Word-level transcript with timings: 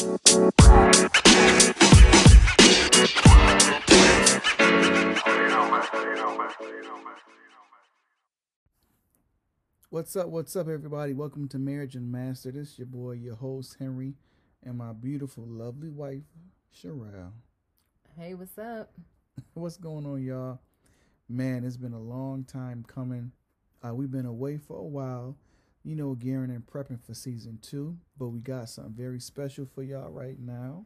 What's 0.00 0.16
up? 10.16 10.28
What's 10.28 10.56
up, 10.56 10.68
everybody? 10.68 11.12
Welcome 11.12 11.48
to 11.48 11.58
Marriage 11.58 11.96
Unmastered. 11.96 12.54
This 12.54 12.70
is 12.70 12.78
your 12.78 12.86
boy, 12.86 13.12
your 13.12 13.34
host 13.34 13.76
Henry, 13.78 14.14
and 14.62 14.78
my 14.78 14.94
beautiful, 14.94 15.44
lovely 15.46 15.90
wife, 15.90 16.22
Sherelle. 16.74 17.32
Hey, 18.16 18.32
what's 18.32 18.56
up? 18.56 18.90
What's 19.52 19.76
going 19.76 20.06
on, 20.06 20.22
y'all? 20.22 20.60
Man, 21.28 21.62
it's 21.62 21.76
been 21.76 21.92
a 21.92 22.00
long 22.00 22.44
time 22.44 22.86
coming. 22.88 23.32
Uh, 23.86 23.94
we've 23.94 24.10
been 24.10 24.24
away 24.24 24.56
for 24.56 24.78
a 24.78 24.82
while, 24.82 25.36
you 25.84 25.94
know, 25.96 26.14
gearing 26.14 26.50
and 26.50 26.66
prepping 26.66 27.00
for 27.02 27.14
season 27.14 27.58
two, 27.62 27.96
but 28.18 28.28
we 28.28 28.40
got 28.40 28.68
something 28.68 28.92
very 28.92 29.20
special 29.20 29.66
for 29.66 29.82
y'all 29.82 30.10
right 30.10 30.38
now. 30.38 30.84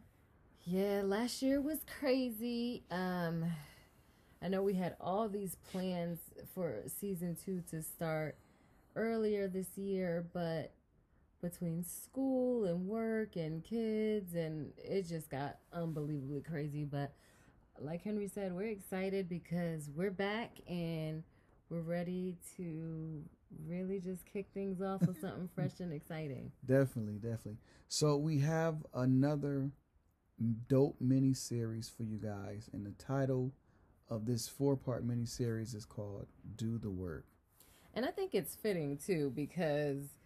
Yeah, 0.65 1.03
last 1.05 1.43
year 1.43 1.61
was 1.61 1.81
crazy. 1.99 2.85
Um, 2.91 3.45
I 4.41 4.49
know 4.49 4.63
we 4.63 4.75
had 4.75 4.97
all 5.01 5.29
these 5.29 5.57
plans 5.73 6.19
for 6.55 6.83
season 6.87 7.37
two 7.45 7.63
to 7.71 7.83
start 7.83 8.37
earlier 8.97 9.49
this 9.49 9.77
year, 9.77 10.27
but 10.33 10.73
between 11.43 11.85
school 11.85 12.65
and 12.65 12.87
work 12.87 13.37
and 13.37 13.63
kids, 13.63 14.35
and 14.35 14.73
it 14.79 15.07
just 15.07 15.29
got 15.29 15.59
unbelievably 15.73 16.41
crazy. 16.43 16.85
But 16.85 17.13
like 17.79 18.03
Henry 18.03 18.29
said, 18.29 18.55
we're 18.55 18.69
excited 18.69 19.29
because 19.29 19.91
we're 19.95 20.11
back 20.11 20.59
and 20.69 21.23
we're 21.69 21.81
ready 21.81 22.37
to 22.57 23.23
really 23.67 24.01
just 24.01 24.25
kick 24.27 24.47
things 24.55 24.81
off 24.81 25.01
with 25.03 25.21
something 25.21 25.49
fresh 25.55 25.81
and 25.81 25.93
exciting. 25.93 26.51
Definitely, 26.67 27.15
definitely. 27.15 27.59
So 27.89 28.17
we 28.17 28.39
have 28.41 28.77
another 28.95 29.71
dope 30.69 30.97
mini 31.01 31.35
series 31.35 31.89
for 31.89 32.03
you 32.03 32.19
guys, 32.19 32.69
and 32.73 32.85
the 32.85 32.93
title 33.03 33.53
of 34.09 34.27
this 34.27 34.49
four 34.49 34.77
part 34.77 35.05
mini 35.05 35.27
series 35.27 35.75
is 35.75 35.85
called 35.85 36.27
Do 36.57 36.79
the 36.79 36.91
Work. 36.91 37.27
And 37.95 38.05
I 38.05 38.11
think 38.11 38.35
it's 38.35 38.55
fitting 38.57 38.99
too 38.99 39.33
because 39.35 40.17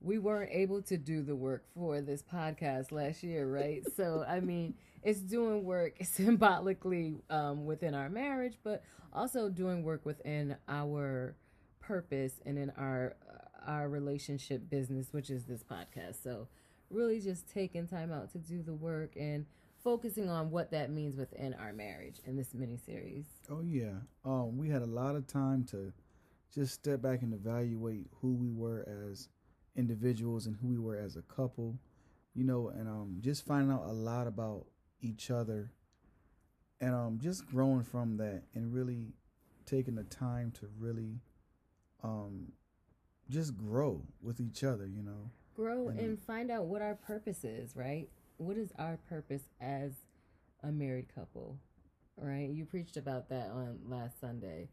we 0.00 0.18
weren't 0.18 0.50
able 0.52 0.82
to 0.82 0.96
do 0.96 1.22
the 1.22 1.36
work 1.36 1.64
for 1.74 2.00
this 2.00 2.22
podcast 2.22 2.90
last 2.90 3.22
year, 3.22 3.46
right? 3.46 3.82
so, 3.96 4.24
I 4.28 4.40
mean, 4.40 4.74
it's 5.02 5.20
doing 5.20 5.64
work 5.64 5.96
symbolically 6.02 7.22
um, 7.30 7.64
within 7.64 7.94
our 7.94 8.08
marriage, 8.08 8.54
but 8.62 8.82
also 9.12 9.48
doing 9.48 9.82
work 9.82 10.04
within 10.04 10.56
our 10.68 11.36
purpose 11.82 12.40
and 12.46 12.58
in 12.58 12.70
our 12.70 13.16
our 13.66 13.88
relationship 13.88 14.68
business, 14.68 15.08
which 15.12 15.30
is 15.30 15.44
this 15.44 15.62
podcast. 15.62 16.22
So, 16.22 16.48
really, 16.90 17.20
just 17.20 17.48
taking 17.48 17.86
time 17.86 18.12
out 18.12 18.32
to 18.32 18.38
do 18.38 18.62
the 18.62 18.74
work 18.74 19.12
and 19.16 19.46
focusing 19.82 20.28
on 20.28 20.50
what 20.50 20.70
that 20.70 20.90
means 20.90 21.16
within 21.16 21.54
our 21.54 21.72
marriage 21.72 22.20
in 22.24 22.36
this 22.36 22.54
mini 22.54 22.76
series. 22.76 23.26
Oh 23.50 23.62
yeah, 23.62 23.94
um, 24.24 24.56
we 24.56 24.68
had 24.68 24.82
a 24.82 24.86
lot 24.86 25.16
of 25.16 25.26
time 25.26 25.64
to 25.70 25.92
just 26.54 26.74
step 26.74 27.02
back 27.02 27.22
and 27.22 27.34
evaluate 27.34 28.06
who 28.20 28.34
we 28.34 28.50
were 28.50 28.86
as 29.10 29.28
individuals 29.76 30.46
and 30.46 30.56
who 30.56 30.68
we 30.68 30.78
were 30.78 30.96
as 30.96 31.16
a 31.16 31.22
couple, 31.22 31.78
you 32.34 32.44
know, 32.44 32.68
and 32.68 32.88
um, 32.88 33.16
just 33.20 33.46
finding 33.46 33.72
out 33.72 33.84
a 33.86 33.92
lot 33.92 34.26
about 34.26 34.66
each 35.00 35.30
other 35.30 35.70
and 36.80 36.94
um, 36.94 37.18
just 37.20 37.46
growing 37.46 37.82
from 37.82 38.16
that 38.18 38.42
and 38.54 38.72
really 38.72 39.14
taking 39.64 39.94
the 39.94 40.04
time 40.04 40.50
to 40.50 40.68
really 40.78 41.20
um, 42.02 42.52
just 43.30 43.56
grow 43.56 44.02
with 44.20 44.40
each 44.40 44.64
other, 44.64 44.86
you 44.86 45.02
know. 45.02 45.30
Grow 45.54 45.88
and, 45.88 45.98
and 45.98 46.22
find 46.22 46.50
out 46.50 46.66
what 46.66 46.82
our 46.82 46.94
purpose 46.94 47.44
is, 47.44 47.76
right? 47.76 48.08
What 48.38 48.56
is 48.56 48.72
our 48.78 48.98
purpose 49.08 49.42
as 49.60 49.92
a 50.62 50.72
married 50.72 51.14
couple, 51.14 51.58
right? 52.16 52.48
You 52.48 52.64
preached 52.64 52.96
about 52.96 53.28
that 53.28 53.50
on 53.50 53.78
last 53.88 54.20
Sunday 54.20 54.68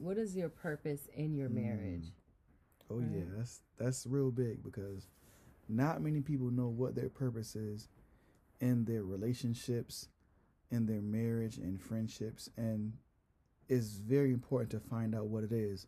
what 0.00 0.18
is 0.18 0.34
your 0.34 0.48
purpose 0.48 1.08
in 1.14 1.34
your 1.34 1.48
marriage? 1.48 2.06
Mm. 2.06 2.90
Oh 2.90 2.96
right? 2.96 3.08
yeah, 3.14 3.24
that's 3.36 3.60
that's 3.78 4.06
real 4.06 4.30
big 4.30 4.62
because 4.62 5.08
not 5.68 6.02
many 6.02 6.20
people 6.20 6.50
know 6.50 6.68
what 6.68 6.94
their 6.94 7.08
purpose 7.08 7.56
is 7.56 7.88
in 8.60 8.84
their 8.84 9.04
relationships, 9.04 10.08
in 10.70 10.86
their 10.86 11.02
marriage 11.02 11.58
and 11.58 11.80
friendships, 11.80 12.48
and 12.56 12.92
it's 13.68 13.96
very 13.96 14.32
important 14.32 14.70
to 14.70 14.80
find 14.80 15.14
out 15.14 15.26
what 15.26 15.44
it 15.44 15.52
is. 15.52 15.86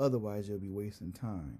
Otherwise, 0.00 0.48
you'll 0.48 0.58
be 0.58 0.70
wasting 0.70 1.12
time. 1.12 1.58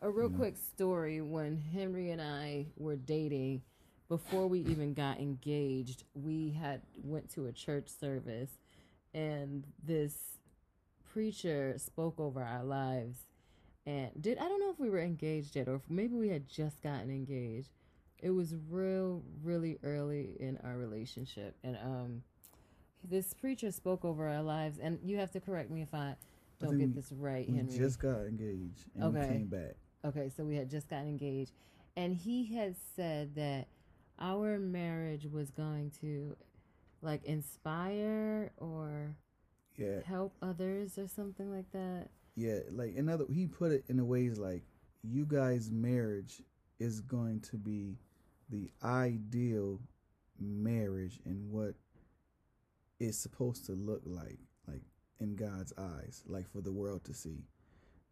A 0.00 0.10
real 0.10 0.28
you 0.28 0.32
know? 0.32 0.38
quick 0.38 0.56
story: 0.56 1.20
when 1.20 1.58
Henry 1.58 2.10
and 2.10 2.22
I 2.22 2.68
were 2.78 2.96
dating, 2.96 3.62
before 4.08 4.46
we 4.46 4.60
even 4.60 4.94
got 4.94 5.20
engaged, 5.20 6.04
we 6.14 6.50
had 6.52 6.82
went 7.02 7.30
to 7.34 7.46
a 7.46 7.52
church 7.52 7.88
service, 7.88 8.52
and 9.14 9.66
this 9.84 10.38
preacher 11.12 11.74
spoke 11.78 12.20
over 12.20 12.42
our 12.42 12.64
lives 12.64 13.26
and 13.86 14.10
did 14.20 14.38
I 14.38 14.42
don't 14.48 14.60
know 14.60 14.70
if 14.70 14.78
we 14.78 14.90
were 14.90 15.00
engaged 15.00 15.56
yet 15.56 15.68
or 15.68 15.80
maybe 15.88 16.14
we 16.14 16.28
had 16.28 16.48
just 16.48 16.82
gotten 16.82 17.10
engaged. 17.10 17.70
It 18.18 18.30
was 18.30 18.54
real 18.68 19.22
really 19.42 19.78
early 19.82 20.36
in 20.38 20.58
our 20.64 20.76
relationship 20.76 21.56
and 21.64 21.76
um 21.82 22.22
this 23.02 23.34
preacher 23.34 23.72
spoke 23.72 24.04
over 24.04 24.28
our 24.28 24.42
lives 24.42 24.78
and 24.80 24.98
you 25.02 25.16
have 25.16 25.30
to 25.32 25.40
correct 25.40 25.70
me 25.70 25.82
if 25.82 25.94
I 25.94 26.14
don't 26.60 26.78
get 26.78 26.94
this 26.94 27.12
right, 27.12 27.46
Henry. 27.46 27.62
we 27.64 27.72
Henry. 27.72 27.78
just 27.78 28.00
got 28.00 28.20
engaged 28.20 28.84
and 28.94 29.04
okay. 29.04 29.20
we 29.20 29.26
came 29.26 29.46
back. 29.46 29.76
Okay, 30.04 30.30
so 30.34 30.44
we 30.44 30.56
had 30.56 30.70
just 30.70 30.88
gotten 30.88 31.08
engaged 31.08 31.52
and 31.96 32.14
he 32.14 32.54
had 32.54 32.74
said 32.96 33.34
that 33.34 33.68
our 34.18 34.58
marriage 34.58 35.26
was 35.26 35.50
going 35.50 35.90
to 36.00 36.36
like 37.02 37.24
inspire 37.24 38.52
or 38.58 39.14
yeah 39.76 40.00
help 40.04 40.34
others 40.42 40.98
or 40.98 41.08
something 41.08 41.54
like 41.54 41.70
that 41.72 42.08
yeah 42.36 42.58
like 42.70 42.94
another 42.96 43.24
he 43.32 43.46
put 43.46 43.72
it 43.72 43.84
in 43.88 43.98
a 43.98 44.04
ways 44.04 44.38
like 44.38 44.62
you 45.02 45.24
guys 45.24 45.70
marriage 45.70 46.42
is 46.78 47.00
going 47.00 47.40
to 47.40 47.56
be 47.56 47.96
the 48.50 48.70
ideal 48.84 49.80
marriage 50.38 51.20
and 51.24 51.50
what 51.50 51.74
it's 52.98 53.16
supposed 53.16 53.64
to 53.64 53.72
look 53.72 54.02
like 54.04 54.38
in 55.20 55.36
god's 55.36 55.72
eyes 55.78 56.22
like 56.26 56.48
for 56.50 56.60
the 56.60 56.72
world 56.72 57.04
to 57.04 57.14
see 57.14 57.44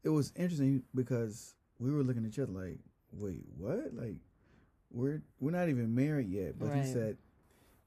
it 0.05 0.11
was 0.11 0.33
interesting 0.37 0.83
because 0.95 1.55
we 1.79 1.91
were 1.91 2.03
looking 2.03 2.25
at 2.25 2.29
each 2.29 2.39
other 2.39 2.53
like 2.53 2.79
wait 3.13 3.45
what 3.57 3.93
like 3.95 4.17
we're 4.91 5.23
we're 5.41 5.51
not 5.51 5.69
even 5.69 5.95
married 5.95 6.29
yet 6.29 6.59
but 6.59 6.69
right. 6.69 6.85
he 6.85 6.93
said 6.93 7.17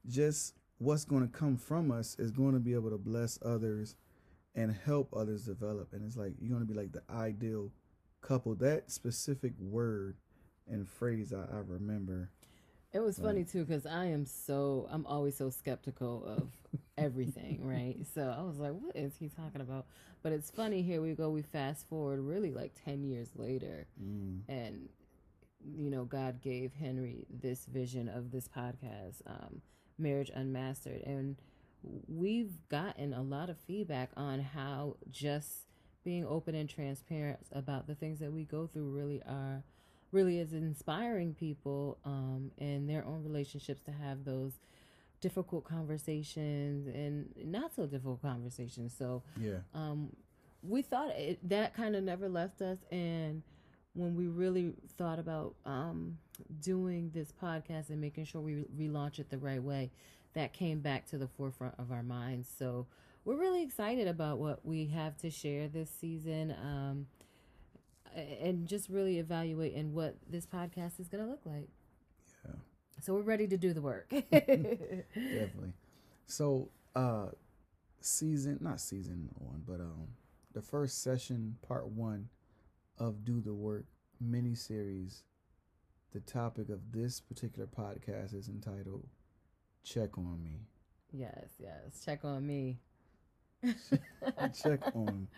just 0.08 0.54
what's 0.78 1.04
going 1.04 1.22
to 1.22 1.32
come 1.32 1.56
from 1.56 1.90
us 1.90 2.16
is 2.18 2.30
going 2.30 2.54
to 2.54 2.60
be 2.60 2.74
able 2.74 2.90
to 2.90 2.98
bless 2.98 3.38
others 3.44 3.94
and 4.54 4.76
help 4.84 5.14
others 5.16 5.44
develop. 5.44 5.92
And 5.92 6.04
it's 6.04 6.16
like 6.16 6.34
you're 6.40 6.50
going 6.50 6.66
to 6.66 6.72
be 6.72 6.78
like 6.78 6.92
the 6.92 7.02
ideal 7.12 7.70
couple. 8.20 8.54
That 8.56 8.90
specific 8.90 9.52
word 9.58 10.16
and 10.68 10.88
phrase 10.88 11.32
I, 11.32 11.42
I 11.54 11.60
remember. 11.66 12.30
It 12.92 13.00
was 13.00 13.18
like, 13.18 13.28
funny 13.28 13.44
too 13.44 13.64
because 13.64 13.86
I 13.86 14.06
am 14.06 14.26
so 14.26 14.88
I'm 14.90 15.06
always 15.06 15.36
so 15.36 15.50
skeptical 15.50 16.24
of 16.26 16.48
everything, 16.98 17.64
right? 17.64 17.96
So 18.14 18.34
I 18.36 18.42
was 18.42 18.58
like, 18.58 18.72
what 18.72 18.96
is 18.96 19.16
he 19.16 19.28
talking 19.28 19.60
about? 19.60 19.86
But 20.22 20.32
it's 20.32 20.50
funny. 20.50 20.82
Here 20.82 21.00
we 21.00 21.14
go. 21.14 21.30
We 21.30 21.42
fast 21.42 21.88
forward 21.88 22.20
really 22.20 22.52
like 22.52 22.72
ten 22.84 23.02
years 23.02 23.28
later, 23.34 23.86
mm. 24.02 24.40
and 24.48 24.88
you 25.64 25.90
know, 25.90 26.04
God 26.04 26.42
gave 26.42 26.72
Henry 26.74 27.26
this 27.30 27.66
vision 27.66 28.08
of 28.08 28.30
this 28.30 28.48
podcast. 28.48 29.22
Um, 29.26 29.62
Marriage 29.98 30.30
Unmastered. 30.34 31.02
And 31.02 31.36
we've 32.08 32.52
gotten 32.68 33.12
a 33.12 33.22
lot 33.22 33.50
of 33.50 33.58
feedback 33.58 34.10
on 34.16 34.40
how 34.40 34.96
just 35.10 35.66
being 36.04 36.26
open 36.26 36.54
and 36.54 36.68
transparent 36.68 37.38
about 37.52 37.86
the 37.86 37.94
things 37.94 38.18
that 38.18 38.32
we 38.32 38.44
go 38.44 38.66
through 38.66 38.90
really 38.90 39.22
are 39.22 39.62
really 40.12 40.38
is 40.38 40.52
inspiring 40.52 41.34
people 41.34 41.98
um, 42.04 42.50
in 42.58 42.86
their 42.86 43.04
own 43.04 43.22
relationships 43.24 43.82
to 43.82 43.90
have 43.90 44.24
those 44.24 44.52
difficult 45.20 45.64
conversations 45.64 46.86
and 46.88 47.28
not 47.44 47.74
so 47.74 47.86
difficult 47.86 48.20
conversations. 48.22 48.94
So 48.96 49.22
yeah, 49.40 49.58
um, 49.74 50.10
we 50.62 50.82
thought 50.82 51.10
it, 51.10 51.38
that 51.48 51.74
kind 51.74 51.96
of 51.96 52.04
never 52.04 52.28
left 52.28 52.60
us, 52.62 52.78
and 52.90 53.42
when 53.94 54.14
we 54.14 54.26
really 54.26 54.72
thought 54.96 55.18
about 55.18 55.54
um, 55.66 56.18
doing 56.60 57.10
this 57.12 57.32
podcast 57.42 57.90
and 57.90 58.00
making 58.00 58.24
sure 58.24 58.40
we 58.40 58.64
relaunch 58.78 59.18
it 59.18 59.30
the 59.30 59.38
right 59.38 59.62
way, 59.62 59.90
that 60.34 60.52
came 60.52 60.80
back 60.80 61.06
to 61.10 61.18
the 61.18 61.28
forefront 61.28 61.74
of 61.78 61.92
our 61.92 62.02
minds. 62.02 62.48
So 62.58 62.86
we're 63.24 63.36
really 63.36 63.62
excited 63.62 64.08
about 64.08 64.38
what 64.38 64.64
we 64.64 64.86
have 64.86 65.16
to 65.18 65.30
share 65.30 65.68
this 65.68 65.90
season 65.90 66.54
um, 66.62 67.06
and 68.14 68.66
just 68.66 68.88
really 68.88 69.18
evaluating 69.18 69.94
what 69.94 70.16
this 70.28 70.46
podcast 70.46 71.00
is 71.00 71.08
going 71.08 71.24
to 71.24 71.30
look 71.30 71.42
like. 71.44 71.68
Yeah. 72.44 72.54
So 73.00 73.14
we're 73.14 73.22
ready 73.22 73.46
to 73.48 73.56
do 73.56 73.72
the 73.72 73.82
work. 73.82 74.08
Definitely. 74.30 75.72
So, 76.26 76.68
uh, 76.94 77.26
season, 78.00 78.58
not 78.60 78.80
season 78.80 79.28
one, 79.34 79.62
but 79.66 79.80
um, 79.80 80.08
the 80.52 80.62
first 80.62 81.02
session, 81.02 81.56
part 81.66 81.88
one 81.88 82.28
of 82.98 83.24
Do 83.24 83.40
the 83.40 83.54
Work 83.54 83.86
mini 84.20 84.54
series 84.54 85.24
the 86.12 86.20
topic 86.20 86.68
of 86.68 86.92
this 86.92 87.20
particular 87.20 87.66
podcast 87.66 88.34
is 88.34 88.48
entitled 88.48 89.06
"Check 89.82 90.18
on 90.18 90.42
Me." 90.44 90.60
Yes, 91.10 91.48
yes. 91.58 92.04
Check 92.04 92.24
on 92.24 92.46
me. 92.46 92.78
Check 94.62 94.80
on. 94.94 95.28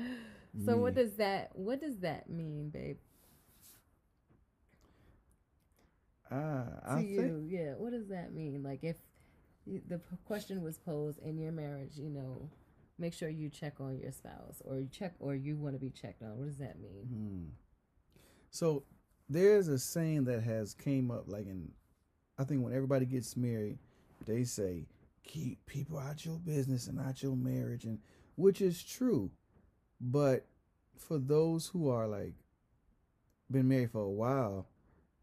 So 0.64 0.76
what 0.76 0.94
does 0.94 1.14
that 1.16 1.50
what 1.54 1.80
does 1.80 1.98
that 1.98 2.30
mean, 2.30 2.70
babe? 2.70 2.98
Ah, 6.30 6.64
To 6.64 6.90
I 6.90 7.00
you, 7.00 7.46
yeah. 7.48 7.72
What 7.76 7.92
does 7.92 8.08
that 8.08 8.32
mean? 8.32 8.62
Like 8.62 8.84
if 8.84 8.96
the 9.66 10.00
question 10.26 10.62
was 10.62 10.78
posed 10.78 11.18
in 11.22 11.38
your 11.38 11.52
marriage, 11.52 11.96
you 11.96 12.10
know, 12.10 12.50
make 12.98 13.14
sure 13.14 13.28
you 13.28 13.48
check 13.48 13.80
on 13.80 13.98
your 13.98 14.12
spouse, 14.12 14.62
or 14.64 14.78
you 14.78 14.88
check, 14.90 15.14
or 15.18 15.34
you 15.34 15.56
want 15.56 15.74
to 15.74 15.80
be 15.80 15.90
checked 15.90 16.22
on. 16.22 16.38
What 16.38 16.46
does 16.46 16.58
that 16.58 16.78
mean? 16.80 17.06
Hmm. 17.08 17.44
So 18.50 18.84
there's 19.28 19.68
a 19.68 19.78
saying 19.78 20.24
that 20.24 20.42
has 20.42 20.74
came 20.74 21.10
up 21.10 21.24
like 21.26 21.46
in 21.46 21.72
I 22.38 22.44
think 22.44 22.62
when 22.62 22.74
everybody 22.74 23.06
gets 23.06 23.36
married, 23.36 23.78
they 24.26 24.44
say 24.44 24.86
keep 25.24 25.64
people 25.66 25.98
out 25.98 26.24
your 26.24 26.38
business 26.38 26.86
and 26.86 27.00
out 27.00 27.22
your 27.22 27.36
marriage 27.36 27.84
and 27.84 27.98
which 28.36 28.60
is 28.60 28.82
true. 28.82 29.30
But 30.06 30.44
for 30.98 31.18
those 31.18 31.68
who 31.68 31.88
are 31.88 32.06
like 32.06 32.34
been 33.50 33.68
married 33.68 33.90
for 33.90 34.02
a 34.02 34.10
while, 34.10 34.66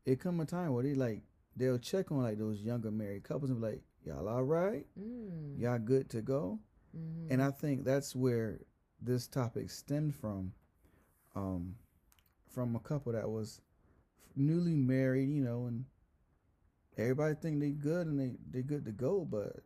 it 0.06 0.20
come 0.20 0.40
a 0.40 0.46
time 0.46 0.74
where 0.74 0.84
they 0.84 0.96
like 0.96 1.22
they'll 1.56 1.78
check 1.78 2.12
on 2.12 2.24
like 2.24 2.40
those 2.40 2.62
younger 2.62 2.90
married 2.90 3.24
couples 3.24 3.52
and 3.52 3.62
be 3.62 3.68
like, 3.68 3.82
Y'all 4.04 4.28
all 4.28 4.44
right? 4.44 4.88
Mm. 5.00 5.60
Y'all 5.60 5.78
good 5.78 6.10
to 6.10 6.22
go? 6.22 6.60
Mhm. 6.98 7.32
and 7.32 7.42
I 7.42 7.52
think 7.52 7.86
that's 7.86 8.16
where 8.16 8.60
this 9.02 9.28
topic 9.28 9.70
stemmed 9.70 10.14
from, 10.16 10.52
um, 11.36 11.76
from 12.50 12.76
a 12.76 12.80
couple 12.80 13.14
that 13.14 13.30
was 13.30 13.62
newly 14.36 14.74
married, 14.76 15.30
you 15.30 15.44
know, 15.44 15.68
and 15.68 15.86
everybody 16.98 17.36
think 17.36 17.60
they 17.60 17.70
good 17.72 18.08
and 18.08 18.20
they 18.20 18.36
they 18.50 18.62
good 18.64 18.84
to 18.86 18.92
go, 18.92 19.24
but 19.24 19.58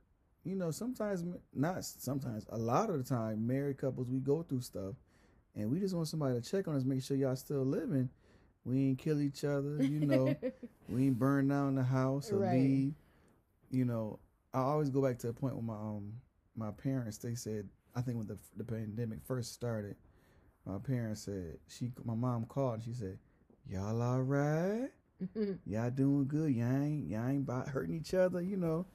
you 0.44 0.56
know 0.56 0.70
sometimes 0.70 1.24
not 1.54 1.84
sometimes 1.84 2.46
a 2.50 2.58
lot 2.58 2.90
of 2.92 2.98
the 2.98 3.04
time 3.04 3.48
married 3.48 3.78
couples 3.78 4.10
we 4.10 4.20
go 4.20 4.44
through 4.44 4.62
stuff, 4.62 4.94
and 5.56 5.70
we 5.70 5.80
just 5.80 5.96
want 5.96 6.08
somebody 6.08 6.40
to 6.40 6.42
check 6.50 6.68
on 6.68 6.76
us, 6.76 6.84
make 6.84 7.02
sure 7.04 7.16
y'all 7.18 7.36
still 7.36 7.64
living. 7.66 8.10
We 8.66 8.90
ain't 8.90 9.00
kill 9.00 9.22
each 9.22 9.44
other, 9.44 9.84
you 9.84 10.00
know. 10.00 10.36
we 10.90 11.06
ain't 11.06 11.20
burn 11.20 11.48
down 11.48 11.76
the 11.76 11.84
house 11.84 12.32
or 12.32 12.38
Right. 12.40 12.52
leave. 12.54 12.94
You 13.72 13.86
know, 13.86 14.20
I 14.54 14.60
always 14.60 14.90
go 14.90 15.02
back 15.02 15.18
to 15.20 15.30
a 15.30 15.34
point 15.34 15.56
with 15.56 15.66
my 15.66 15.76
um 15.76 16.14
my 16.56 16.72
parents. 16.72 17.18
They 17.18 17.36
said 17.36 17.68
I 17.96 18.02
think 18.02 18.18
when 18.18 18.28
the 18.28 18.38
the 18.58 18.64
pandemic 18.64 19.20
first 19.24 19.54
started, 19.54 19.96
my 20.66 20.78
parents 20.80 21.22
said 21.22 21.58
she 21.68 21.92
my 22.04 22.16
mom 22.16 22.46
called 22.46 22.76
and 22.76 22.84
she 22.84 22.94
said, 22.94 23.18
"Y'all 23.70 24.02
all 24.02 24.22
right? 24.22 24.90
Y'all 25.66 25.90
doing 25.92 26.28
good? 26.28 26.52
Y'all 26.54 26.82
ain't 26.82 27.08
y'all 27.08 27.28
ain't 27.28 27.48
about 27.48 27.70
hurting 27.70 27.96
each 27.96 28.14
other, 28.14 28.42
you 28.42 28.58
know." 28.58 28.86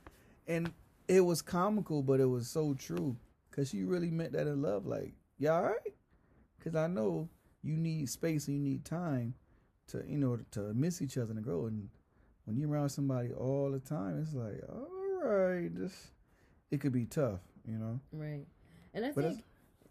And 0.47 0.73
it 1.09 1.21
was 1.21 1.43
comical, 1.43 2.03
but 2.03 2.21
it 2.21 2.27
was 2.27 2.49
so 2.49 2.75
true 2.75 3.17
because 3.51 3.71
she 3.71 3.85
really 3.85 4.11
meant 4.11 4.33
that 4.33 4.47
in 4.47 4.63
love. 4.63 4.87
Like, 4.87 5.13
y'all 5.39 5.55
all 5.57 5.63
right? 5.63 5.95
Because 6.61 6.77
I 6.77 6.87
know 6.87 7.29
you 7.63 7.77
need 7.77 8.09
space 8.11 8.49
and 8.49 8.57
you 8.57 8.63
need 8.63 8.85
time 8.85 9.35
to 9.89 10.05
you 10.07 10.19
know 10.19 10.39
to 10.53 10.73
miss 10.75 11.03
each 11.03 11.19
other 11.19 11.33
and 11.33 11.43
grow. 11.43 11.67
And 11.67 11.89
when 12.45 12.59
you're 12.59 12.71
around 12.71 12.91
somebody 12.91 13.33
all 13.33 13.71
the 13.73 13.81
time, 13.81 14.21
it's 14.23 14.35
like, 14.35 14.61
all 14.69 14.89
right, 15.23 15.75
this 15.75 16.13
it 16.71 16.81
could 16.81 16.93
be 16.93 17.07
tough, 17.07 17.41
you 17.67 17.79
know. 17.79 18.01
right. 18.13 18.47
And 18.95 19.05
I 19.07 19.13
But 19.13 19.25
think 19.25 19.45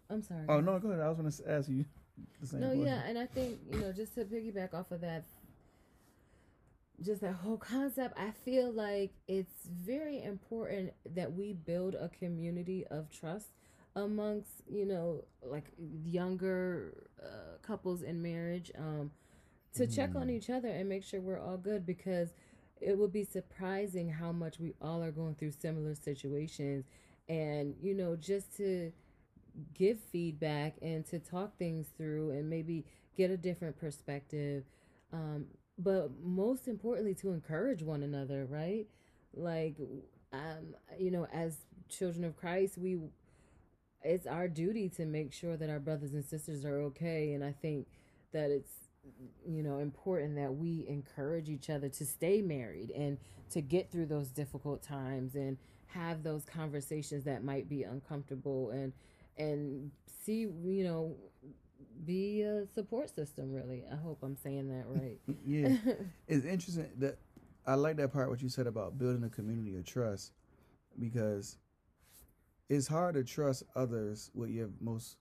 I'm 0.08 0.22
sorry. 0.22 0.44
Oh 0.48 0.60
no, 0.60 0.78
go 0.78 0.88
ahead. 0.90 1.02
I 1.02 1.08
was 1.08 1.18
going 1.18 1.30
to 1.30 1.50
ask 1.50 1.68
you 1.68 1.84
the 2.40 2.46
same 2.46 2.60
No, 2.60 2.68
question. 2.68 2.86
yeah, 2.86 3.02
and 3.06 3.18
I 3.18 3.26
think 3.26 3.58
you 3.72 3.80
know, 3.80 3.92
just 3.92 4.14
to 4.16 4.24
piggyback 4.24 4.74
off 4.74 4.90
of 4.90 5.00
that, 5.02 5.24
just 7.02 7.22
that 7.22 7.32
whole 7.34 7.56
concept, 7.56 8.18
I 8.18 8.30
feel 8.44 8.70
like 8.72 9.12
it's 9.26 9.66
very 9.66 10.22
important 10.22 10.92
that 11.14 11.32
we 11.32 11.52
build 11.54 11.94
a 11.94 12.08
community 12.08 12.86
of 12.90 13.10
trust 13.10 13.48
amongst 13.96 14.62
you 14.68 14.86
know, 14.86 15.24
like 15.42 15.66
younger 16.04 17.08
uh, 17.22 17.58
couples 17.62 18.02
in 18.02 18.22
marriage, 18.22 18.70
um, 18.78 19.10
to 19.74 19.86
check 19.86 20.14
on 20.16 20.28
Mhm. 20.28 20.30
each 20.30 20.50
other 20.50 20.68
and 20.68 20.88
make 20.88 21.04
sure 21.04 21.20
we're 21.20 21.40
all 21.40 21.56
good 21.56 21.86
because 21.86 22.30
it 22.80 22.96
would 22.98 23.12
be 23.12 23.24
surprising 23.24 24.08
how 24.10 24.32
much 24.32 24.58
we 24.58 24.74
all 24.80 25.02
are 25.02 25.12
going 25.12 25.34
through 25.34 25.52
similar 25.52 25.94
situations, 25.94 26.84
and 27.28 27.74
you 27.82 27.94
know, 27.94 28.16
just 28.16 28.56
to 28.56 28.92
give 29.74 29.98
feedback 30.00 30.74
and 30.82 31.04
to 31.06 31.18
talk 31.18 31.56
things 31.58 31.88
through 31.96 32.30
and 32.30 32.48
maybe 32.48 32.84
get 33.16 33.30
a 33.30 33.36
different 33.36 33.76
perspective 33.78 34.64
um, 35.12 35.46
but 35.78 36.10
most 36.22 36.68
importantly 36.68 37.14
to 37.14 37.30
encourage 37.30 37.82
one 37.82 38.02
another 38.02 38.46
right 38.46 38.86
like 39.34 39.76
um, 40.32 40.74
you 40.98 41.10
know 41.10 41.26
as 41.32 41.58
children 41.88 42.24
of 42.24 42.36
christ 42.36 42.78
we 42.78 42.98
it's 44.02 44.26
our 44.26 44.48
duty 44.48 44.88
to 44.88 45.04
make 45.04 45.32
sure 45.32 45.56
that 45.56 45.68
our 45.70 45.80
brothers 45.80 46.12
and 46.12 46.24
sisters 46.24 46.64
are 46.64 46.80
okay 46.80 47.32
and 47.32 47.44
i 47.44 47.52
think 47.52 47.86
that 48.32 48.50
it's 48.50 48.72
you 49.46 49.62
know 49.62 49.78
important 49.78 50.36
that 50.36 50.54
we 50.54 50.86
encourage 50.88 51.48
each 51.48 51.70
other 51.70 51.88
to 51.88 52.04
stay 52.04 52.40
married 52.40 52.90
and 52.90 53.18
to 53.50 53.60
get 53.60 53.90
through 53.90 54.06
those 54.06 54.28
difficult 54.28 54.82
times 54.82 55.34
and 55.34 55.56
have 55.86 56.22
those 56.22 56.44
conversations 56.44 57.24
that 57.24 57.42
might 57.42 57.68
be 57.68 57.82
uncomfortable 57.82 58.70
and 58.70 58.92
and 59.38 59.90
see 60.24 60.40
you 60.40 60.84
know 60.84 61.14
be 62.04 62.42
a 62.42 62.66
support 62.74 63.14
system 63.14 63.52
really. 63.52 63.84
I 63.90 63.96
hope 63.96 64.18
i'm 64.22 64.36
saying 64.36 64.68
that 64.68 64.84
right. 64.88 65.18
Yeah, 65.46 65.76
it's 66.28 66.44
interesting 66.44 66.88
that 66.98 67.18
I 67.66 67.74
like 67.74 67.96
that 67.96 68.12
part 68.12 68.30
what 68.30 68.42
you 68.42 68.48
said 68.48 68.66
about 68.66 68.98
building 68.98 69.24
a 69.24 69.28
community 69.28 69.76
of 69.76 69.84
trust 69.84 70.32
because 70.98 71.56
it's 72.70 72.86
hard 72.86 73.16
to 73.16 73.24
trust 73.24 73.64
others 73.74 74.30
with 74.32 74.48
your 74.48 74.70
most 74.80 75.16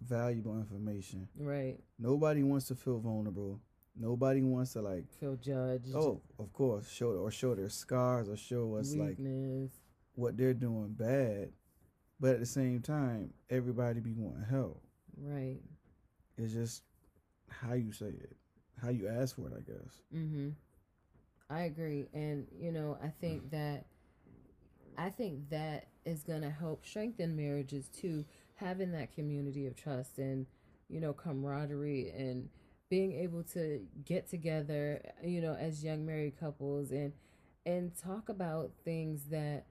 valuable 0.00 0.56
information. 0.56 1.28
right 1.36 1.76
Nobody 1.98 2.42
wants 2.42 2.68
to 2.68 2.74
feel 2.74 2.98
vulnerable. 2.98 3.60
Nobody 3.94 4.40
wants 4.40 4.72
to 4.72 4.80
like 4.80 5.04
feel 5.20 5.36
judged 5.36 5.94
oh, 5.94 6.22
of 6.38 6.52
course, 6.52 6.90
show 6.90 7.08
or 7.08 7.30
show 7.30 7.54
their 7.54 7.68
scars 7.68 8.28
or 8.28 8.36
show 8.36 8.76
us 8.76 8.94
like 8.94 9.18
weakness 9.18 9.72
what 10.14 10.36
they're 10.36 10.54
doing 10.54 10.94
bad. 10.96 11.50
But 12.20 12.34
at 12.34 12.40
the 12.40 12.46
same 12.46 12.80
time, 12.80 13.34
everybody 13.50 14.00
be 14.00 14.14
wanting 14.14 14.46
help. 14.48 14.80
right 15.20 15.58
It's 16.38 16.52
just 16.52 16.82
how 17.48 17.74
you 17.74 17.92
say 17.92 18.06
it, 18.06 18.36
how 18.80 18.90
you 18.90 19.08
ask 19.08 19.36
for 19.36 19.48
it, 19.48 19.54
I 19.56 19.60
guess. 19.60 20.02
Mm-hmm. 20.14 20.50
I 21.50 21.62
agree, 21.62 22.06
and 22.14 22.46
you 22.58 22.72
know, 22.72 22.96
I 23.02 23.08
think 23.20 23.50
that 23.50 23.84
I 24.98 25.10
think 25.10 25.50
that 25.50 25.88
is 26.04 26.22
going 26.22 26.42
to 26.42 26.50
help 26.50 26.84
strengthen 26.86 27.36
marriages 27.36 27.88
too, 27.88 28.24
having 28.56 28.92
that 28.92 29.14
community 29.14 29.66
of 29.66 29.76
trust 29.76 30.18
and 30.18 30.46
you 30.88 31.00
know 31.00 31.12
camaraderie 31.12 32.10
and 32.16 32.48
being 32.90 33.12
able 33.12 33.42
to 33.42 33.80
get 34.04 34.28
together, 34.28 35.00
you 35.24 35.40
know, 35.40 35.54
as 35.54 35.82
young 35.82 36.04
married 36.04 36.38
couples 36.38 36.90
and 36.90 37.12
and 37.64 37.92
talk 37.96 38.28
about 38.28 38.70
things 38.84 39.24
that 39.30 39.64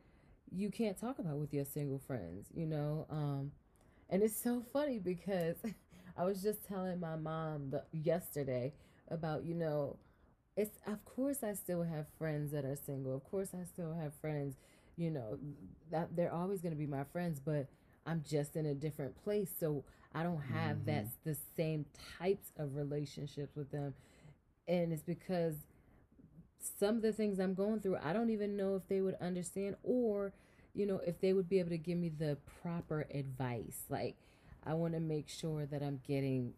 you 0.51 0.69
can't 0.71 0.99
talk 0.99 1.19
about 1.19 1.37
with 1.37 1.53
your 1.53 1.65
single 1.65 1.99
friends, 1.99 2.47
you 2.53 2.65
know. 2.65 3.05
Um, 3.09 3.51
and 4.09 4.23
it's 4.23 4.41
so 4.41 4.63
funny 4.73 4.99
because 4.99 5.57
I 6.17 6.25
was 6.25 6.41
just 6.41 6.65
telling 6.67 6.99
my 6.99 7.15
mom 7.15 7.69
the, 7.71 7.83
yesterday 7.91 8.73
about 9.09 9.43
you 9.45 9.55
know 9.55 9.97
it's 10.57 10.77
of 10.87 11.03
course 11.05 11.43
I 11.43 11.53
still 11.53 11.83
have 11.83 12.07
friends 12.17 12.51
that 12.51 12.65
are 12.65 12.75
single. 12.75 13.15
Of 13.15 13.23
course 13.23 13.49
I 13.53 13.65
still 13.65 13.93
have 13.93 14.13
friends, 14.15 14.55
you 14.97 15.11
know, 15.11 15.37
that 15.91 16.15
they're 16.15 16.33
always 16.33 16.61
going 16.61 16.73
to 16.73 16.77
be 16.79 16.87
my 16.87 17.03
friends, 17.03 17.39
but 17.39 17.67
I'm 18.05 18.23
just 18.27 18.55
in 18.55 18.65
a 18.65 18.73
different 18.73 19.21
place, 19.23 19.51
so 19.59 19.83
I 20.13 20.23
don't 20.23 20.41
have 20.41 20.77
mm-hmm. 20.77 20.85
that 20.85 21.05
the 21.23 21.37
same 21.55 21.85
types 22.19 22.51
of 22.57 22.75
relationships 22.75 23.55
with 23.55 23.71
them. 23.71 23.93
And 24.67 24.91
it's 24.91 25.03
because 25.03 25.55
some 26.79 26.95
of 26.97 27.01
the 27.01 27.13
things 27.13 27.39
I'm 27.39 27.53
going 27.53 27.79
through, 27.79 27.97
I 28.03 28.13
don't 28.13 28.29
even 28.29 28.55
know 28.55 28.75
if 28.75 28.87
they 28.87 29.01
would 29.01 29.15
understand 29.21 29.75
or 29.83 30.33
you 30.73 30.85
know, 30.85 31.01
if 31.05 31.19
they 31.19 31.33
would 31.33 31.49
be 31.49 31.59
able 31.59 31.69
to 31.69 31.77
give 31.77 31.97
me 31.97 32.09
the 32.09 32.37
proper 32.61 33.05
advice. 33.13 33.83
Like 33.89 34.15
I 34.65 34.73
want 34.73 34.93
to 34.93 34.99
make 34.99 35.27
sure 35.27 35.65
that 35.65 35.81
I'm 35.81 36.01
getting 36.07 36.53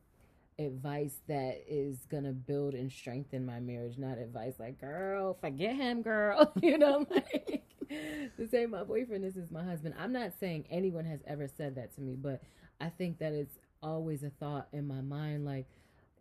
advice 0.59 1.15
that 1.27 1.63
is 1.67 1.97
gonna 2.09 2.31
build 2.31 2.75
and 2.75 2.91
strengthen 2.91 3.45
my 3.45 3.59
marriage, 3.59 3.97
not 3.97 4.17
advice 4.17 4.53
like, 4.59 4.79
girl, 4.79 5.35
forget 5.39 5.75
him, 5.75 6.01
girl. 6.01 6.53
you 6.61 6.77
know, 6.77 7.05
like 7.09 7.63
to 8.37 8.47
say 8.47 8.65
my 8.65 8.83
boyfriend, 8.83 9.23
this 9.23 9.35
is 9.35 9.51
my 9.51 9.63
husband. 9.63 9.95
I'm 9.99 10.13
not 10.13 10.31
saying 10.39 10.65
anyone 10.69 11.05
has 11.05 11.19
ever 11.27 11.47
said 11.47 11.75
that 11.75 11.93
to 11.95 12.01
me, 12.01 12.15
but 12.15 12.41
I 12.79 12.89
think 12.89 13.19
that 13.19 13.33
it's 13.33 13.57
always 13.81 14.23
a 14.23 14.29
thought 14.29 14.67
in 14.71 14.87
my 14.87 15.01
mind, 15.01 15.45
like 15.45 15.67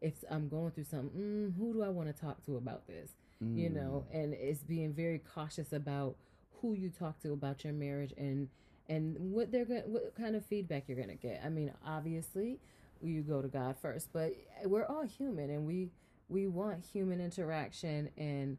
if 0.01 0.15
I'm 0.31 0.49
going 0.49 0.73
through 0.73 0.85
something, 0.85 1.11
mm, 1.19 1.59
who 1.59 1.73
do 1.73 1.83
I 1.83 1.89
want 1.89 2.15
to 2.15 2.21
talk 2.21 2.45
to 2.47 2.57
about 2.57 2.87
this? 2.87 3.11
You 3.57 3.71
know, 3.71 4.05
and 4.13 4.35
it's 4.35 4.63
being 4.63 4.93
very 4.93 5.19
cautious 5.19 5.73
about 5.73 6.15
who 6.61 6.75
you 6.75 6.91
talk 6.91 7.21
to 7.23 7.33
about 7.33 7.65
your 7.65 7.73
marriage 7.73 8.13
and 8.17 8.49
and 8.89 9.17
what 9.19 9.51
they're 9.51 9.65
going 9.65 9.83
what 9.87 10.15
kind 10.17 10.37
of 10.37 10.47
feedback 10.47 10.85
you're 10.87 10.97
going 10.97 11.09
to 11.09 11.17
get. 11.17 11.43
I 11.45 11.49
mean, 11.49 11.73
obviously, 11.85 12.61
you 13.01 13.23
go 13.23 13.43
to 13.43 13.49
God 13.49 13.77
first, 13.83 14.13
but 14.13 14.33
we're 14.65 14.87
all 14.87 15.03
human 15.05 15.51
and 15.51 15.67
we 15.67 15.91
we 16.29 16.47
want 16.47 16.85
human 16.85 17.21
interaction 17.21 18.11
and 18.17 18.59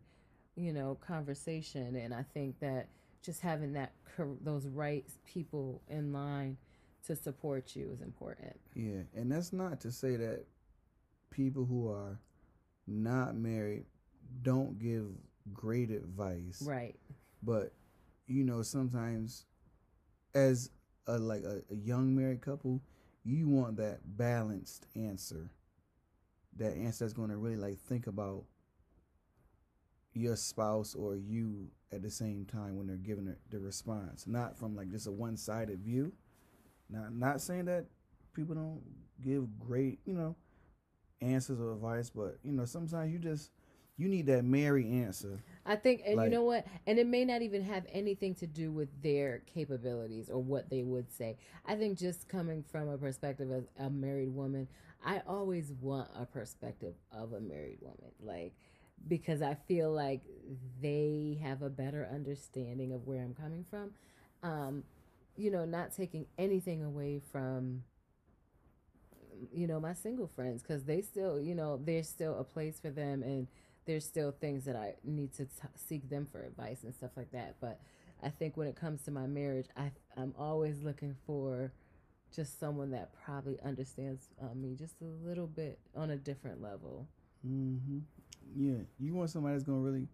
you 0.55 0.73
know, 0.73 0.97
conversation. 1.05 1.95
And 1.95 2.13
I 2.13 2.23
think 2.33 2.59
that 2.59 2.87
just 3.23 3.41
having 3.41 3.73
that 3.73 3.93
those 4.41 4.67
right 4.67 5.05
people 5.25 5.81
in 5.89 6.13
line 6.13 6.57
to 7.07 7.15
support 7.15 7.75
you 7.75 7.89
is 7.91 8.01
important. 8.01 8.59
Yeah, 8.75 9.01
and 9.15 9.31
that's 9.31 9.51
not 9.51 9.81
to 9.81 9.91
say 9.91 10.15
that 10.17 10.45
people 11.31 11.65
who 11.65 11.89
are 11.89 12.19
not 12.85 13.35
married 13.35 13.85
don't 14.41 14.77
give 14.77 15.05
great 15.53 15.89
advice. 15.89 16.61
Right. 16.61 16.95
But 17.41 17.73
you 18.27 18.43
know, 18.43 18.61
sometimes 18.61 19.45
as 20.35 20.69
a 21.07 21.17
like 21.17 21.43
a, 21.43 21.61
a 21.71 21.75
young 21.75 22.15
married 22.15 22.41
couple, 22.41 22.81
you 23.23 23.47
want 23.47 23.77
that 23.77 23.99
balanced 24.17 24.85
answer. 24.95 25.49
That 26.57 26.75
answer 26.77 27.05
that's 27.05 27.13
going 27.13 27.29
to 27.29 27.37
really 27.37 27.55
like 27.55 27.79
think 27.79 28.07
about 28.07 28.43
your 30.13 30.35
spouse 30.35 30.93
or 30.93 31.15
you 31.15 31.69
at 31.93 32.01
the 32.01 32.09
same 32.09 32.45
time 32.45 32.77
when 32.77 32.87
they're 32.87 32.97
giving 32.97 33.25
the, 33.25 33.35
the 33.49 33.59
response, 33.59 34.25
not 34.27 34.57
from 34.57 34.75
like 34.75 34.89
just 34.89 35.07
a 35.07 35.11
one 35.11 35.37
sided 35.37 35.79
view. 35.79 36.11
Not 36.89 37.13
not 37.13 37.41
saying 37.41 37.65
that 37.65 37.85
people 38.33 38.55
don't 38.55 38.81
give 39.21 39.59
great, 39.59 39.99
you 40.05 40.13
know, 40.13 40.35
answers 41.21 41.59
or 41.59 41.73
advice, 41.73 42.09
but 42.09 42.37
you 42.43 42.51
know 42.51 42.65
sometimes 42.65 43.11
you 43.11 43.19
just 43.19 43.51
you 43.97 44.07
need 44.07 44.25
that 44.25 44.43
Mary 44.43 44.89
answer. 45.03 45.43
I 45.65 45.75
think, 45.75 46.01
and 46.05 46.17
like, 46.17 46.25
you 46.25 46.31
know 46.31 46.43
what? 46.43 46.65
And 46.87 46.97
it 46.97 47.05
may 47.05 47.25
not 47.25 47.41
even 47.41 47.63
have 47.63 47.85
anything 47.91 48.33
to 48.35 48.47
do 48.47 48.71
with 48.71 48.89
their 49.01 49.43
capabilities 49.53 50.29
or 50.29 50.41
what 50.41 50.69
they 50.69 50.83
would 50.83 51.11
say. 51.11 51.37
I 51.65 51.75
think 51.75 51.97
just 51.99 52.27
coming 52.27 52.63
from 52.63 52.89
a 52.89 52.97
perspective 52.97 53.51
as 53.51 53.63
a 53.79 53.89
married 53.89 54.33
woman, 54.33 54.67
I 55.05 55.21
always 55.27 55.71
want 55.79 56.09
a 56.19 56.25
perspective 56.25 56.95
of 57.11 57.33
a 57.33 57.39
married 57.39 57.79
woman. 57.81 58.11
Like, 58.19 58.53
because 59.07 59.41
I 59.41 59.55
feel 59.67 59.91
like 59.91 60.21
they 60.81 61.39
have 61.41 61.61
a 61.61 61.69
better 61.69 62.07
understanding 62.11 62.93
of 62.93 63.07
where 63.07 63.21
I'm 63.21 63.33
coming 63.33 63.65
from. 63.69 63.91
Um, 64.43 64.83
you 65.35 65.49
know, 65.51 65.65
not 65.65 65.95
taking 65.95 66.25
anything 66.37 66.83
away 66.83 67.21
from 67.31 67.83
you 69.51 69.67
know 69.67 69.79
my 69.79 69.93
single 69.93 70.27
friends 70.27 70.61
because 70.61 70.83
they 70.83 71.01
still 71.01 71.39
you 71.39 71.55
know 71.55 71.79
there's 71.83 72.07
still 72.07 72.37
a 72.39 72.43
place 72.43 72.79
for 72.79 72.89
them 72.89 73.23
and 73.23 73.47
there's 73.85 74.05
still 74.05 74.31
things 74.31 74.65
that 74.65 74.75
i 74.75 74.93
need 75.03 75.33
to 75.33 75.45
t- 75.45 75.51
seek 75.75 76.09
them 76.09 76.27
for 76.31 76.43
advice 76.43 76.83
and 76.83 76.93
stuff 76.93 77.11
like 77.17 77.31
that 77.31 77.55
but 77.59 77.79
i 78.23 78.29
think 78.29 78.55
when 78.55 78.67
it 78.67 78.75
comes 78.75 79.01
to 79.01 79.11
my 79.11 79.27
marriage 79.27 79.67
I, 79.75 79.91
i'm 80.17 80.33
always 80.37 80.81
looking 80.81 81.15
for 81.25 81.71
just 82.35 82.59
someone 82.59 82.91
that 82.91 83.11
probably 83.25 83.59
understands 83.63 84.29
uh, 84.41 84.53
me 84.55 84.75
just 84.75 84.95
a 85.01 85.27
little 85.27 85.47
bit 85.47 85.79
on 85.95 86.11
a 86.11 86.17
different 86.17 86.61
level 86.61 87.07
mm-hmm. 87.45 87.99
Yeah, 88.55 88.79
you 88.99 89.13
want 89.13 89.29
somebody 89.29 89.55
that's 89.55 89.63
gonna 89.65 89.79
really 89.79 90.07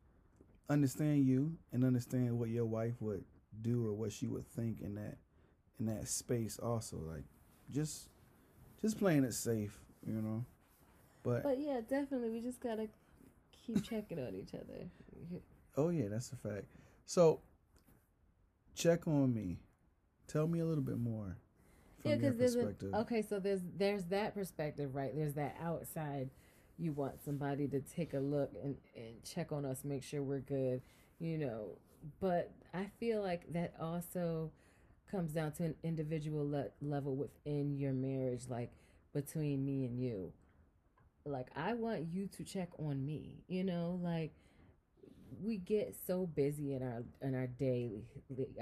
understand 0.69 1.25
you 1.25 1.57
and 1.73 1.83
understand 1.83 2.37
what 2.37 2.49
your 2.49 2.65
wife 2.65 2.95
would 3.01 3.23
do 3.61 3.87
or 3.87 3.93
what 3.93 4.11
she 4.11 4.27
would 4.27 4.47
think 4.47 4.81
in 4.81 4.95
that 4.95 5.17
in 5.79 5.85
that 5.87 6.07
space. 6.07 6.59
Also, 6.59 6.97
like 6.97 7.25
just 7.71 8.09
just 8.81 8.97
playing 8.99 9.23
it 9.23 9.33
safe, 9.33 9.79
you 10.05 10.21
know. 10.21 10.45
But 11.23 11.43
but 11.43 11.59
yeah, 11.59 11.81
definitely, 11.87 12.29
we 12.29 12.41
just 12.41 12.59
gotta 12.61 12.87
keep 13.51 13.83
checking 13.89 14.19
on 14.19 14.35
each 14.35 14.53
other. 14.53 14.89
Oh 15.77 15.89
yeah, 15.89 16.07
that's 16.09 16.31
a 16.31 16.35
fact. 16.35 16.65
So 17.05 17.41
check 18.75 19.07
on 19.07 19.33
me. 19.33 19.59
Tell 20.27 20.47
me 20.47 20.59
a 20.59 20.65
little 20.65 20.83
bit 20.83 20.97
more. 20.99 21.37
yeah, 22.03 22.15
because 22.15 22.37
there's 22.37 22.55
a, 22.55 22.73
okay. 22.93 23.21
So 23.21 23.39
there's 23.39 23.61
there's 23.77 24.05
that 24.05 24.33
perspective, 24.33 24.95
right? 24.95 25.13
There's 25.15 25.33
that 25.33 25.57
outside 25.61 26.29
you 26.79 26.93
want 26.93 27.23
somebody 27.23 27.67
to 27.69 27.81
take 27.81 28.13
a 28.13 28.19
look 28.19 28.51
and, 28.63 28.77
and 28.95 29.23
check 29.23 29.51
on 29.51 29.65
us, 29.65 29.83
make 29.83 30.03
sure 30.03 30.23
we're 30.23 30.39
good, 30.39 30.81
you 31.19 31.37
know. 31.37 31.77
But 32.21 32.51
I 32.73 32.87
feel 32.99 33.21
like 33.21 33.51
that 33.53 33.73
also 33.79 34.51
comes 35.11 35.33
down 35.33 35.51
to 35.53 35.63
an 35.65 35.75
individual 35.83 36.49
le- 36.49 36.69
level 36.81 37.15
within 37.15 37.77
your 37.77 37.93
marriage, 37.93 38.43
like 38.49 38.71
between 39.13 39.65
me 39.65 39.85
and 39.85 39.99
you. 39.99 40.33
Like, 41.25 41.47
I 41.55 41.73
want 41.73 42.07
you 42.11 42.27
to 42.27 42.43
check 42.43 42.69
on 42.79 43.05
me, 43.05 43.43
you 43.47 43.63
know, 43.63 43.99
like 44.01 44.31
we 45.41 45.57
get 45.57 45.95
so 46.07 46.25
busy 46.25 46.73
in 46.73 46.83
our 46.83 47.03
in 47.21 47.35
our 47.35 47.47
daily 47.47 48.03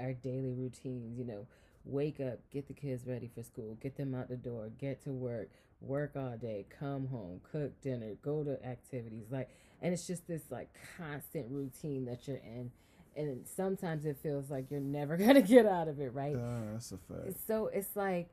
our 0.00 0.12
daily 0.12 0.52
routines 0.52 1.18
you 1.18 1.24
know 1.24 1.46
wake 1.84 2.20
up 2.20 2.38
get 2.50 2.66
the 2.68 2.74
kids 2.74 3.06
ready 3.06 3.30
for 3.34 3.42
school 3.42 3.76
get 3.80 3.96
them 3.96 4.14
out 4.14 4.28
the 4.28 4.36
door 4.36 4.70
get 4.78 5.02
to 5.02 5.10
work 5.10 5.48
work 5.80 6.12
all 6.16 6.36
day, 6.36 6.66
come 6.78 7.06
home, 7.08 7.40
cook 7.50 7.80
dinner, 7.80 8.14
go 8.22 8.42
to 8.44 8.64
activities, 8.66 9.26
like, 9.30 9.48
and 9.80 9.92
it's 9.92 10.06
just 10.06 10.26
this 10.26 10.42
like 10.50 10.68
constant 10.96 11.46
routine 11.50 12.04
that 12.06 12.26
you're 12.26 12.38
in, 12.38 12.70
and 13.16 13.46
sometimes 13.46 14.04
it 14.04 14.16
feels 14.22 14.50
like 14.50 14.70
you're 14.70 14.80
never 14.80 15.16
gonna 15.16 15.42
get 15.42 15.66
out 15.66 15.88
of 15.88 16.00
it, 16.00 16.12
right? 16.12 16.36
Uh, 16.36 16.72
that's 16.72 16.92
a 16.92 16.98
fact. 16.98 17.36
So 17.46 17.66
it's 17.66 17.94
like, 17.94 18.28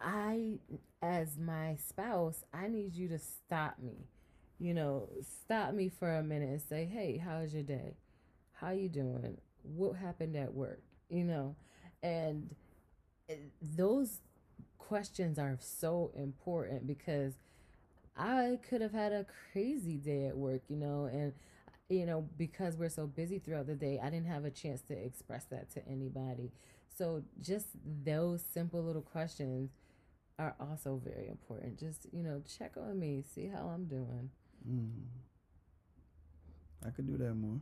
I, 0.00 0.58
as 1.02 1.36
my 1.38 1.76
spouse, 1.88 2.44
I 2.52 2.68
need 2.68 2.94
you 2.94 3.08
to 3.08 3.18
stop 3.18 3.76
me, 3.82 4.06
you 4.58 4.74
know, 4.74 5.08
stop 5.44 5.74
me 5.74 5.88
for 5.88 6.16
a 6.16 6.22
minute 6.22 6.48
and 6.48 6.62
say, 6.62 6.84
hey, 6.84 7.18
how's 7.22 7.52
your 7.52 7.64
day? 7.64 7.96
How 8.52 8.70
you 8.70 8.88
doing? 8.88 9.38
What 9.62 9.96
happened 9.96 10.34
at 10.36 10.54
work? 10.54 10.80
You 11.08 11.24
know, 11.24 11.56
and 12.02 12.54
eh, 13.28 13.34
those 13.60 14.20
questions 14.78 15.38
are 15.38 15.56
so 15.60 16.10
important 16.14 16.86
because 16.86 17.34
I 18.16 18.58
could 18.68 18.80
have 18.80 18.92
had 18.92 19.12
a 19.12 19.26
crazy 19.52 19.96
day 19.96 20.26
at 20.26 20.36
work, 20.36 20.62
you 20.68 20.76
know, 20.76 21.04
and 21.04 21.32
you 21.88 22.04
know, 22.04 22.28
because 22.36 22.76
we're 22.76 22.90
so 22.90 23.06
busy 23.06 23.38
throughout 23.38 23.66
the 23.66 23.74
day, 23.74 23.98
I 24.02 24.10
didn't 24.10 24.26
have 24.26 24.44
a 24.44 24.50
chance 24.50 24.82
to 24.82 24.94
express 24.94 25.44
that 25.46 25.70
to 25.72 25.88
anybody. 25.88 26.52
So 26.94 27.22
just 27.40 27.66
those 28.04 28.42
simple 28.42 28.82
little 28.82 29.02
questions 29.02 29.70
are 30.38 30.54
also 30.60 31.00
very 31.02 31.28
important. 31.28 31.78
Just, 31.78 32.06
you 32.12 32.22
know, 32.22 32.42
check 32.58 32.72
on 32.76 32.98
me, 32.98 33.24
see 33.34 33.46
how 33.46 33.70
I'm 33.74 33.86
doing. 33.86 34.30
Mm. 34.68 34.90
I 36.86 36.90
could 36.90 37.06
do 37.06 37.16
that 37.16 37.34
more. 37.34 37.60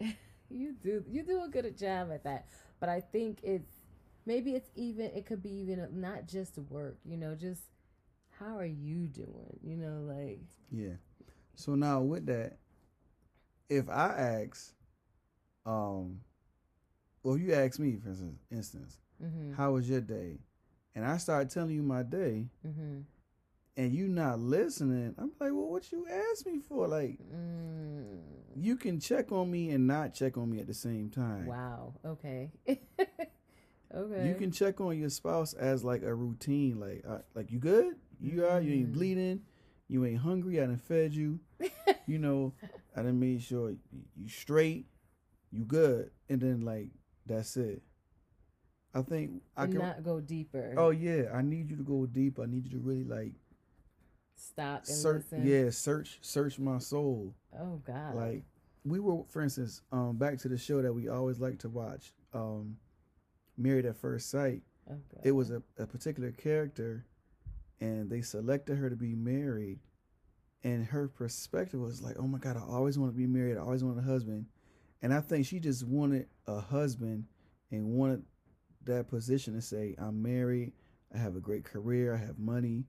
you 0.50 0.72
do 0.72 1.04
you 1.08 1.22
do 1.22 1.42
a 1.44 1.48
good 1.48 1.76
job 1.76 2.10
at 2.12 2.24
that. 2.24 2.46
But 2.78 2.88
I 2.88 3.00
think 3.00 3.40
it's 3.42 3.72
maybe 4.26 4.54
it's 4.54 4.68
even 4.74 5.06
it 5.14 5.24
could 5.24 5.42
be 5.42 5.50
even 5.50 5.86
not 5.92 6.26
just 6.26 6.58
work 6.68 6.98
you 7.04 7.16
know 7.16 7.34
just 7.34 7.62
how 8.38 8.58
are 8.58 8.66
you 8.66 9.06
doing 9.06 9.58
you 9.62 9.76
know 9.76 10.02
like 10.02 10.40
yeah 10.70 10.94
so 11.54 11.74
now 11.74 12.00
with 12.00 12.26
that 12.26 12.58
if 13.70 13.88
i 13.88 14.08
ask 14.08 14.74
um 15.64 16.20
well 17.22 17.38
you 17.38 17.54
ask 17.54 17.78
me 17.78 17.96
for 17.96 18.14
instance 18.50 18.98
mm-hmm. 19.22 19.54
how 19.54 19.72
was 19.72 19.88
your 19.88 20.00
day 20.00 20.38
and 20.94 21.04
i 21.04 21.16
start 21.16 21.48
telling 21.48 21.74
you 21.74 21.82
my 21.82 22.02
day 22.02 22.46
mm-hmm. 22.66 22.98
and 23.76 23.94
you 23.94 24.08
not 24.08 24.38
listening 24.38 25.14
i'm 25.18 25.32
like 25.40 25.52
well 25.52 25.68
what 25.68 25.90
you 25.92 26.06
asked 26.30 26.46
me 26.46 26.58
for 26.58 26.86
like 26.86 27.18
mm. 27.32 28.18
You 28.56 28.76
can 28.76 28.98
check 28.98 29.30
on 29.32 29.50
me 29.50 29.70
and 29.70 29.86
not 29.86 30.14
check 30.14 30.36
on 30.36 30.50
me 30.50 30.58
at 30.58 30.66
the 30.66 30.74
same 30.74 31.10
time 31.10 31.46
wow 31.46 31.92
okay 32.04 32.50
Okay. 33.94 34.28
You 34.28 34.34
can 34.34 34.50
check 34.50 34.80
on 34.80 34.98
your 34.98 35.10
spouse 35.10 35.52
as 35.54 35.84
like 35.84 36.02
a 36.02 36.14
routine, 36.14 36.80
like 36.80 37.04
uh, 37.08 37.18
like 37.34 37.50
you 37.50 37.58
good, 37.58 37.94
you 38.20 38.44
are, 38.46 38.60
you 38.60 38.72
ain't 38.72 38.90
mm. 38.90 38.94
bleeding, 38.94 39.40
you 39.88 40.04
ain't 40.04 40.18
hungry. 40.18 40.60
I 40.60 40.66
done 40.66 40.76
fed 40.76 41.14
you, 41.14 41.40
you 42.06 42.18
know, 42.18 42.52
I 42.96 43.02
done 43.02 43.20
made 43.20 43.42
sure 43.42 43.70
you 43.70 44.28
straight, 44.28 44.86
you 45.50 45.64
good, 45.64 46.10
and 46.28 46.40
then 46.40 46.62
like 46.62 46.90
that's 47.26 47.56
it. 47.56 47.82
I 48.92 49.02
think 49.02 49.42
I 49.56 49.64
and 49.64 49.72
can 49.72 49.82
not 49.82 50.02
go 50.02 50.20
deeper. 50.20 50.74
Oh 50.76 50.90
yeah, 50.90 51.30
I 51.32 51.42
need 51.42 51.70
you 51.70 51.76
to 51.76 51.84
go 51.84 52.06
deep. 52.06 52.38
I 52.38 52.46
need 52.46 52.64
you 52.64 52.72
to 52.72 52.78
really 52.78 53.04
like 53.04 53.32
stop 54.56 54.78
and 54.78 54.96
search. 54.96 55.24
Listen. 55.30 55.46
Yeah, 55.46 55.70
search 55.70 56.18
search 56.22 56.58
my 56.58 56.78
soul. 56.78 57.34
Oh 57.58 57.80
God. 57.86 58.14
Like 58.14 58.44
we 58.84 59.00
were, 59.00 59.24
for 59.28 59.42
instance, 59.42 59.82
um, 59.92 60.16
back 60.16 60.38
to 60.38 60.48
the 60.48 60.58
show 60.58 60.80
that 60.82 60.92
we 60.92 61.08
always 61.08 61.40
like 61.40 61.58
to 61.60 61.68
watch. 61.68 62.12
Um, 62.32 62.76
Married 63.58 63.86
at 63.86 63.96
First 63.96 64.30
Sight. 64.30 64.62
Okay. 64.88 65.28
It 65.28 65.32
was 65.32 65.50
a, 65.50 65.62
a 65.78 65.86
particular 65.86 66.30
character, 66.30 67.06
and 67.80 68.10
they 68.10 68.20
selected 68.20 68.76
her 68.76 68.90
to 68.90 68.96
be 68.96 69.14
married. 69.14 69.80
And 70.62 70.84
her 70.86 71.08
perspective 71.08 71.80
was 71.80 72.02
like, 72.02 72.16
oh 72.18 72.26
my 72.26 72.38
God, 72.38 72.56
I 72.56 72.60
always 72.60 72.98
want 72.98 73.12
to 73.12 73.16
be 73.16 73.26
married. 73.26 73.56
I 73.56 73.60
always 73.60 73.84
want 73.84 73.98
a 73.98 74.02
husband. 74.02 74.46
And 75.02 75.12
I 75.12 75.20
think 75.20 75.46
she 75.46 75.60
just 75.60 75.86
wanted 75.86 76.26
a 76.46 76.60
husband 76.60 77.24
and 77.70 77.86
wanted 77.86 78.24
that 78.84 79.08
position 79.08 79.54
to 79.54 79.60
say, 79.60 79.94
I'm 79.98 80.22
married, 80.22 80.72
I 81.14 81.18
have 81.18 81.36
a 81.36 81.40
great 81.40 81.64
career, 81.64 82.14
I 82.14 82.18
have 82.18 82.38
money, 82.38 82.84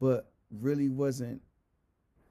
but 0.00 0.32
really 0.60 0.88
wasn't 0.88 1.42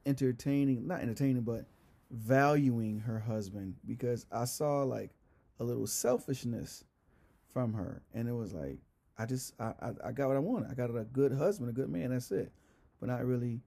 entertaining, 0.05 0.87
not 0.87 1.01
entertaining, 1.01 1.41
but 1.41 1.65
valuing 2.11 2.99
her 2.99 3.19
husband 3.19 3.75
because 3.85 4.25
I 4.31 4.45
saw 4.45 4.83
like 4.83 5.11
a 5.59 5.63
little 5.63 5.87
selfishness 5.87 6.83
from 7.51 7.73
her, 7.73 8.01
and 8.13 8.27
it 8.27 8.33
was 8.33 8.53
like 8.53 8.79
I 9.17 9.25
just 9.25 9.53
I, 9.59 9.73
I, 9.81 9.91
I 10.05 10.11
got 10.11 10.27
what 10.27 10.37
I 10.37 10.39
wanted. 10.39 10.71
I 10.71 10.73
got 10.73 10.89
a 10.89 11.03
good 11.03 11.31
husband, 11.31 11.69
a 11.69 11.73
good 11.73 11.89
man. 11.89 12.11
That's 12.11 12.31
it, 12.31 12.51
but 12.99 13.09
not 13.09 13.25
really 13.25 13.61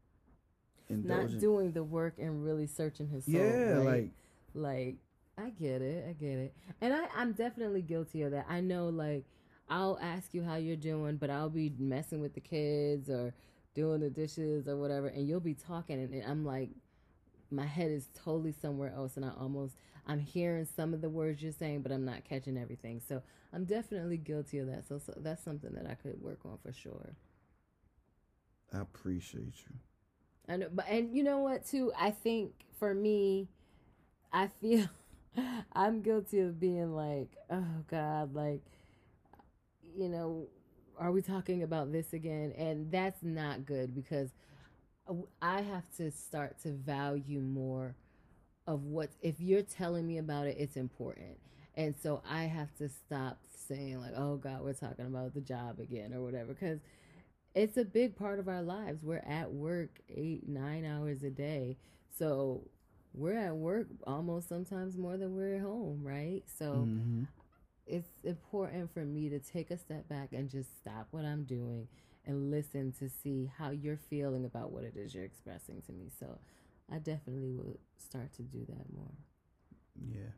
indulging. 0.89 1.33
Not 1.33 1.41
doing 1.41 1.73
the 1.73 1.85
work 1.85 2.15
and 2.19 2.45
really 2.45 2.67
searching 2.67 3.09
his 3.09 3.25
soul. 3.25 3.35
Yeah, 3.35 3.73
right? 3.75 3.85
like 3.85 4.11
like 4.55 4.97
I 5.39 5.51
get 5.51 5.83
it, 5.83 6.07
I 6.09 6.13
get 6.13 6.39
it, 6.39 6.55
and 6.81 6.95
I 6.95 7.07
I'm 7.17 7.33
definitely 7.33 7.83
guilty 7.83 8.23
of 8.23 8.33
that. 8.33 8.47
I 8.49 8.61
know 8.61 8.89
like 8.89 9.25
I'll 9.69 9.99
ask 10.01 10.33
you 10.33 10.43
how 10.43 10.57
you're 10.57 10.77
doing, 10.77 11.17
but 11.17 11.31
I'll 11.31 11.51
be 11.51 11.73
messing 11.79 12.21
with 12.21 12.35
the 12.35 12.41
kids 12.41 13.11
or 13.11 13.35
doing 13.77 14.01
the 14.01 14.11
dishes 14.11 14.67
or 14.67 14.77
whatever, 14.77 15.07
and 15.07 15.29
you'll 15.29 15.39
be 15.39 15.55
talking, 15.55 16.01
and, 16.01 16.13
and 16.13 16.25
I'm 16.25 16.45
like, 16.45 16.71
my 17.53 17.67
head 17.67 17.93
is 17.93 18.09
totally 18.25 18.53
somewhere 18.53 18.93
else, 18.93 19.17
and 19.17 19.25
I 19.25 19.31
almost 19.39 19.77
I'm 20.07 20.21
hearing 20.21 20.67
some 20.77 20.95
of 20.95 21.01
the 21.01 21.09
words 21.09 21.43
you're 21.43 21.53
saying, 21.53 21.83
but 21.83 21.93
I'm 21.93 22.05
not 22.05 22.25
catching 22.25 22.57
everything. 22.57 23.01
So 23.07 23.23
I'm 23.53 23.65
definitely 23.65 24.19
guilty 24.19 24.59
of 24.59 24.69
that. 24.69 24.87
So, 24.89 24.99
so 24.99 25.15
that's 25.17 25.43
something 25.43 25.73
that 25.75 25.87
I 25.87 25.95
could 25.95 26.21
work 26.23 26.41
on 26.45 26.59
for 26.63 26.73
sure. 26.73 27.17
I 28.73 28.81
appreciate 28.81 29.55
you. 29.69 29.77
I 30.49 30.57
know, 30.59 30.69
but 30.73 30.87
and 30.89 31.15
you 31.15 31.25
know 31.25 31.39
what 31.39 31.67
too? 31.67 31.93
I 31.99 32.13
think 32.13 32.53
for 32.79 32.95
me, 32.95 33.49
I 34.33 34.49
feel 34.61 34.89
I'm 35.73 36.03
guilty 36.03 36.41
of 36.41 36.61
being 36.61 36.95
like, 36.95 37.31
oh 37.51 37.85
God, 37.91 38.33
like, 38.33 38.63
you 39.97 40.09
know, 40.09 40.47
are 40.99 41.13
we 41.13 41.23
talking 41.23 41.63
about 41.63 41.93
this 41.93 42.13
again? 42.13 42.53
And 42.57 42.91
that's 42.91 43.23
not 43.23 43.67
good 43.67 43.95
because 43.95 44.31
I 45.41 45.61
have 45.61 45.85
to 45.99 46.11
start 46.11 46.59
to 46.63 46.71
value 46.73 47.41
more 47.41 47.95
of 48.67 48.85
what 48.85 49.11
if 49.23 49.41
you're 49.41 49.63
telling 49.63 50.07
me 50.07 50.19
about 50.19 50.47
it, 50.47 50.57
it's 50.59 50.77
important. 50.77 51.39
And 51.77 51.95
so 52.03 52.23
I 52.29 52.45
have 52.45 52.75
to 52.79 52.89
stop 52.89 53.39
saying 53.69 54.01
like, 54.01 54.13
"Oh 54.17 54.37
God, 54.37 54.63
we're 54.63 54.73
talking 54.73 55.07
about 55.07 55.35
the 55.35 55.41
job 55.41 55.79
again" 55.79 56.13
or 56.13 56.23
whatever, 56.23 56.55
because 56.55 56.81
it's 57.55 57.77
a 57.77 57.85
big 57.85 58.17
part 58.17 58.39
of 58.39 58.49
our 58.49 58.63
lives. 58.63 59.05
We're 59.05 59.25
at 59.27 59.53
work 59.53 60.01
eight, 60.09 60.49
nine 60.49 60.85
hours 60.85 61.23
a 61.23 61.31
day, 61.31 61.77
so 62.19 62.63
we're 63.15 63.39
at 63.39 63.57
work 63.57 63.87
almost 64.07 64.49
sometimes 64.49 64.97
more 64.97 65.17
than 65.17 65.35
we're 65.35 65.57
at 65.57 65.63
home, 65.63 66.01
right? 66.03 66.43
So 66.59 66.65
mm-hmm. 66.65 67.25
It's 67.87 68.25
important 68.25 68.93
for 68.93 69.05
me 69.05 69.29
to 69.29 69.39
take 69.39 69.71
a 69.71 69.77
step 69.77 70.09
back 70.09 70.33
and 70.33 70.51
just 70.51 70.77
stop 70.77 71.09
what 71.11 71.25
I'm 71.25 71.45
doing 71.45 71.89
and 72.27 72.51
listen 72.51 72.93
to 72.99 73.09
see 73.09 73.51
how 73.57 73.71
you're 73.71 73.97
feeling 73.97 74.45
about 74.45 74.73
what 74.73 74.85
it 74.85 74.97
is 74.97 75.15
you're 75.15 75.25
expressing 75.25 75.81
to 75.83 75.93
me. 75.93 76.11
So 76.19 76.39
I 76.93 76.99
definitely 76.99 77.53
will 77.53 77.79
start 77.97 78.33
to 78.35 78.43
do 78.43 78.67
that 78.69 78.93
more. 78.95 79.13
Yeah. 80.13 80.31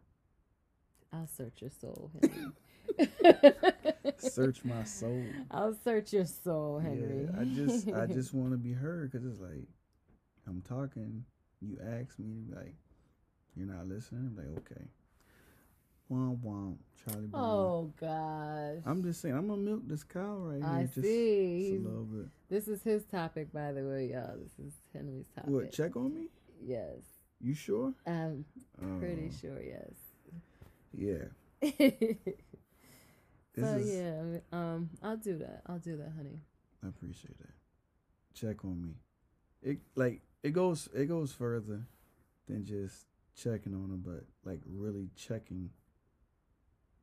I'll 1.12 1.26
search 1.26 1.62
your 1.62 1.70
soul, 1.70 2.10
Henry. 2.22 2.52
search 4.18 4.64
my 4.64 4.84
soul. 4.84 5.24
I'll 5.50 5.74
search 5.84 6.12
your 6.12 6.26
soul, 6.26 6.78
Henry. 6.78 7.28
Yeah, 7.32 7.40
I 7.40 7.44
just 7.44 7.88
I 7.88 8.06
just 8.14 8.34
want 8.34 8.50
to 8.52 8.58
be 8.58 8.72
heard 8.72 9.10
because 9.10 9.26
it's 9.26 9.40
like 9.40 9.68
I'm 10.46 10.62
talking, 10.62 11.24
you 11.62 11.78
ask 11.82 12.18
me 12.18 12.44
like 12.54 12.74
you're 13.56 13.66
not 13.66 13.88
listening. 13.88 14.30
I'm 14.30 14.36
like 14.36 14.58
okay, 14.70 14.84
womp 16.10 16.38
womp, 16.38 16.76
Charlie 17.04 17.26
Brown. 17.26 17.44
Oh 17.44 17.92
gosh. 18.00 18.82
I'm 18.86 19.02
just 19.02 19.20
saying 19.20 19.36
I'm 19.36 19.48
gonna 19.48 19.60
milk 19.60 19.82
this 19.86 20.04
cow 20.04 20.38
right 20.38 20.62
here. 20.62 20.66
I 20.66 20.82
just, 20.84 21.02
see. 21.02 21.70
Just 21.72 21.84
a 21.84 21.88
little 21.88 22.04
bit. 22.04 22.26
This 22.48 22.68
is 22.68 22.82
his 22.82 23.04
topic, 23.04 23.52
by 23.52 23.72
the 23.72 23.82
way, 23.82 24.10
y'all. 24.12 24.36
This 24.36 24.66
is 24.66 24.72
Henry's 24.92 25.26
topic. 25.34 25.50
What? 25.50 25.72
Check 25.72 25.96
on 25.96 26.14
me. 26.14 26.28
Yes. 26.64 26.98
You 27.40 27.54
sure? 27.54 27.94
I'm 28.06 28.44
pretty 28.98 29.28
uh, 29.28 29.40
sure. 29.40 29.62
Yes. 29.62 29.94
Yeah. 30.92 31.24
so 33.58 33.64
is, 33.76 33.92
yeah, 33.92 34.38
um, 34.52 34.90
I'll 35.02 35.16
do 35.16 35.38
that. 35.38 35.62
I'll 35.66 35.78
do 35.78 35.96
that, 35.96 36.12
honey. 36.16 36.40
I 36.84 36.88
appreciate 36.88 37.38
that. 37.38 37.52
Check 38.34 38.64
on 38.64 38.82
me. 38.82 38.92
It 39.62 39.78
like 39.96 40.22
it 40.42 40.52
goes 40.52 40.88
it 40.94 41.06
goes 41.06 41.32
further 41.32 41.86
than 42.46 42.64
just 42.64 43.06
checking 43.36 43.74
on 43.74 43.88
them, 43.90 44.02
but 44.04 44.24
like 44.48 44.60
really 44.66 45.10
checking, 45.16 45.70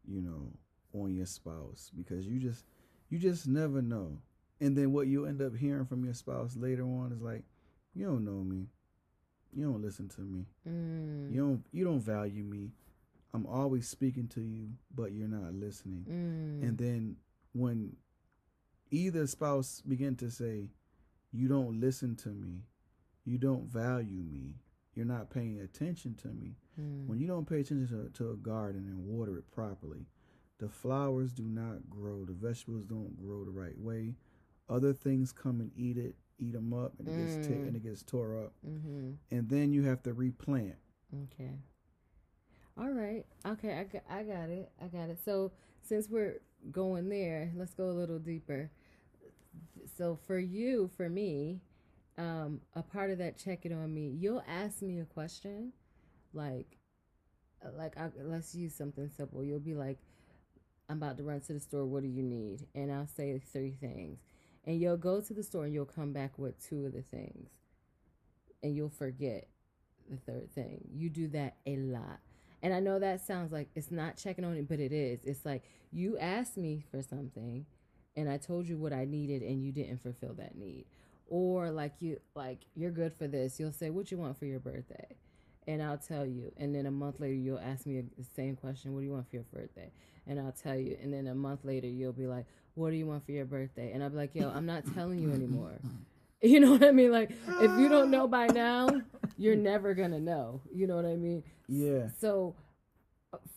you 0.07 0.21
know, 0.21 0.51
on 0.93 1.13
your 1.13 1.25
spouse 1.25 1.91
because 1.95 2.27
you 2.27 2.39
just 2.39 2.65
you 3.09 3.19
just 3.19 3.47
never 3.47 3.81
know. 3.81 4.17
And 4.61 4.77
then 4.77 4.93
what 4.93 5.07
you 5.07 5.25
end 5.25 5.41
up 5.41 5.55
hearing 5.55 5.85
from 5.85 6.05
your 6.05 6.13
spouse 6.13 6.55
later 6.55 6.83
on 6.83 7.11
is 7.11 7.21
like, 7.21 7.43
you 7.93 8.05
don't 8.05 8.23
know 8.23 8.43
me. 8.43 8.67
You 9.53 9.65
don't 9.65 9.81
listen 9.81 10.09
to 10.09 10.21
me. 10.21 10.45
Mm. 10.67 11.33
You 11.33 11.41
don't 11.41 11.63
you 11.71 11.83
don't 11.83 12.01
value 12.01 12.43
me. 12.43 12.71
I'm 13.33 13.45
always 13.45 13.87
speaking 13.87 14.27
to 14.29 14.41
you, 14.41 14.69
but 14.93 15.11
you're 15.11 15.27
not 15.27 15.53
listening. 15.53 16.05
Mm. 16.09 16.67
And 16.67 16.77
then 16.77 17.17
when 17.53 17.95
either 18.91 19.27
spouse 19.27 19.81
begin 19.87 20.15
to 20.17 20.29
say, 20.29 20.69
You 21.31 21.47
don't 21.47 21.79
listen 21.79 22.15
to 22.17 22.29
me, 22.29 22.63
you 23.25 23.37
don't 23.37 23.67
value 23.67 24.23
me, 24.23 24.55
you're 24.95 25.05
not 25.05 25.29
paying 25.29 25.59
attention 25.59 26.15
to 26.15 26.29
me. 26.29 26.55
Mm. 26.79 27.07
When 27.07 27.19
you 27.19 27.27
don't 27.27 27.47
pay 27.47 27.59
attention 27.59 27.87
to, 27.87 28.23
to 28.23 28.31
a 28.31 28.35
garden 28.35 28.87
and 28.87 29.05
water 29.05 29.37
it 29.37 29.51
properly, 29.51 30.07
the 30.57 30.69
flowers 30.69 31.31
do 31.33 31.43
not 31.43 31.89
grow, 31.89 32.25
the 32.25 32.33
vegetables 32.33 32.85
don't 32.85 33.15
grow 33.17 33.43
the 33.43 33.51
right 33.51 33.77
way. 33.77 34.15
Other 34.69 34.93
things 34.93 35.31
come 35.31 35.59
and 35.61 35.71
eat 35.75 35.97
it 35.97 36.15
eat 36.39 36.53
them 36.53 36.73
up 36.73 36.93
and 36.99 37.07
it 37.07 37.11
mm. 37.11 37.35
gets 37.35 37.47
t- 37.47 37.53
mm. 37.53 37.67
and 37.67 37.75
it 37.75 37.83
gets 37.83 38.03
tore 38.03 38.43
up, 38.43 38.53
mm-hmm. 38.67 39.11
and 39.31 39.49
then 39.49 39.71
you 39.71 39.83
have 39.83 40.03
to 40.03 40.13
replant. 40.13 40.75
Okay. 41.33 41.51
All 42.77 42.89
right. 42.89 43.25
Okay, 43.45 43.79
I 43.79 43.83
got, 43.83 44.03
I 44.09 44.23
got 44.23 44.49
it. 44.49 44.69
I 44.81 44.87
got 44.87 45.09
it. 45.09 45.19
So 45.23 45.51
since 45.81 46.09
we're 46.09 46.41
going 46.71 47.07
there, 47.07 47.51
let's 47.55 47.73
go 47.73 47.85
a 47.89 47.91
little 47.91 48.19
deeper. 48.19 48.69
So 49.97 50.17
for 50.27 50.37
you, 50.37 50.89
for 50.97 51.07
me, 51.07 51.61
um, 52.17 52.61
a 52.73 52.81
part 52.81 53.11
of 53.11 53.17
that 53.19 53.37
checking 53.37 53.73
on 53.73 53.93
me, 53.93 54.09
you'll 54.09 54.43
ask 54.47 54.81
me 54.81 54.99
a 54.99 55.05
question, 55.05 55.73
like, 56.33 56.77
like 57.77 57.97
I, 57.97 58.09
let's 58.23 58.53
use 58.55 58.75
something 58.75 59.09
simple. 59.17 59.43
You'll 59.43 59.59
be 59.59 59.73
like, 59.75 59.97
"I'm 60.89 60.97
about 60.97 61.17
to 61.17 61.23
run 61.23 61.41
to 61.41 61.53
the 61.53 61.59
store. 61.59 61.85
What 61.85 62.03
do 62.03 62.09
you 62.09 62.23
need?" 62.23 62.67
And 62.75 62.91
I'll 62.91 63.07
say 63.07 63.39
three 63.51 63.71
things 63.71 64.19
and 64.65 64.79
you'll 64.79 64.97
go 64.97 65.21
to 65.21 65.33
the 65.33 65.43
store 65.43 65.65
and 65.65 65.73
you'll 65.73 65.85
come 65.85 66.11
back 66.11 66.37
with 66.37 66.59
two 66.67 66.85
of 66.85 66.93
the 66.93 67.01
things 67.01 67.49
and 68.63 68.75
you'll 68.75 68.89
forget 68.89 69.47
the 70.09 70.17
third 70.17 70.51
thing. 70.53 70.87
You 70.93 71.09
do 71.09 71.27
that 71.29 71.57
a 71.65 71.77
lot. 71.77 72.19
And 72.63 72.73
I 72.73 72.79
know 72.79 72.97
that 72.99 73.25
sounds 73.25 73.51
like 73.51 73.69
it's 73.75 73.91
not 73.91 74.17
checking 74.17 74.43
on 74.43 74.55
it, 74.55 74.67
but 74.67 74.79
it 74.79 74.91
is. 74.91 75.23
It's 75.23 75.45
like 75.45 75.63
you 75.91 76.17
asked 76.17 76.57
me 76.57 76.83
for 76.89 77.01
something 77.01 77.65
and 78.15 78.29
I 78.29 78.37
told 78.37 78.67
you 78.67 78.77
what 78.77 78.93
I 78.93 79.05
needed 79.05 79.43
and 79.43 79.63
you 79.63 79.71
didn't 79.71 80.01
fulfill 80.01 80.33
that 80.35 80.57
need. 80.57 80.85
Or 81.27 81.71
like 81.71 81.93
you 81.99 82.19
like 82.35 82.59
you're 82.75 82.91
good 82.91 83.13
for 83.13 83.27
this. 83.27 83.59
You'll 83.59 83.71
say 83.71 83.89
what 83.89 84.11
you 84.11 84.17
want 84.17 84.37
for 84.37 84.45
your 84.45 84.59
birthday. 84.59 85.07
And 85.67 85.81
I'll 85.81 85.97
tell 85.97 86.25
you. 86.25 86.51
And 86.57 86.75
then 86.75 86.85
a 86.85 86.91
month 86.91 87.19
later 87.19 87.33
you'll 87.33 87.59
ask 87.59 87.85
me 87.85 88.03
the 88.17 88.25
same 88.35 88.55
question, 88.55 88.93
what 88.93 88.99
do 88.99 89.05
you 89.05 89.11
want 89.11 89.29
for 89.29 89.35
your 89.35 89.45
birthday? 89.51 89.91
And 90.27 90.39
I'll 90.39 90.51
tell 90.51 90.75
you. 90.75 90.97
And 91.01 91.11
then 91.11 91.27
a 91.27 91.35
month 91.35 91.61
later 91.63 91.87
you'll 91.87 92.13
be 92.13 92.27
like, 92.27 92.45
what 92.75 92.91
do 92.91 92.95
you 92.95 93.07
want 93.07 93.25
for 93.25 93.31
your 93.31 93.45
birthday? 93.45 93.91
And 93.91 94.03
I'll 94.03 94.09
be 94.09 94.17
like, 94.17 94.35
yo, 94.35 94.49
I'm 94.49 94.65
not 94.65 94.83
telling 94.93 95.19
you 95.19 95.31
anymore. 95.31 95.79
You 96.41 96.59
know 96.59 96.71
what 96.71 96.83
I 96.83 96.91
mean? 96.91 97.11
Like, 97.11 97.31
if 97.31 97.79
you 97.79 97.89
don't 97.89 98.11
know 98.11 98.27
by 98.27 98.45
now, 98.47 98.89
you're 99.37 99.55
never 99.55 99.95
going 99.95 100.11
to 100.11 100.19
know. 100.19 100.61
You 100.71 100.85
know 100.85 100.95
what 100.95 101.05
I 101.05 101.15
mean? 101.15 101.43
Yeah. 101.67 102.09
So 102.19 102.55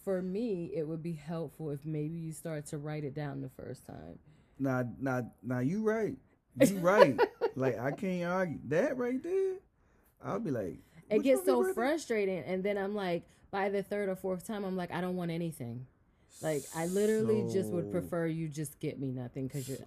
for 0.05 0.23
me, 0.23 0.71
it 0.75 0.87
would 0.87 1.03
be 1.03 1.13
helpful 1.13 1.71
if 1.71 1.85
maybe 1.85 2.17
you 2.17 2.33
start 2.33 2.67
to 2.67 2.79
write 2.79 3.05
it 3.05 3.15
down 3.15 3.43
the 3.43 3.51
first 3.63 3.85
time. 3.85 4.19
Nah, 4.59 4.85
nah, 5.01 5.23
nah, 5.43 5.59
you 5.59 5.83
right. 5.83 6.17
You 6.65 6.79
right. 6.79 7.19
like, 7.59 7.79
I 7.79 7.91
can't 7.93 8.25
argue 8.25 8.59
that 8.69 8.97
right 8.97 9.23
there. 9.23 9.55
I'll 10.25 10.41
be 10.41 10.51
like, 10.51 10.79
it 11.11 11.23
gets 11.23 11.45
so 11.45 11.73
frustrating. 11.73 12.43
And 12.45 12.63
then 12.63 12.77
I'm 12.77 12.95
like, 12.95 13.25
by 13.51 13.69
the 13.69 13.83
third 13.83 14.09
or 14.09 14.17
fourth 14.17 14.47
time, 14.47 14.65
I'm 14.65 14.77
like, 14.77 14.93
I 14.93 15.01
don't 15.01 15.17
want 15.17 15.31
anything. 15.31 15.87
Like 16.43 16.63
I 16.77 16.87
literally 16.87 17.49
so, 17.49 17.55
just 17.55 17.71
would 17.71 17.91
prefer 17.91 18.27
you 18.27 18.49
just 18.49 18.79
get 18.79 19.01
me 19.01 19.11
nothing 19.11 19.47
because 19.49 19.69
you're. 19.69 19.79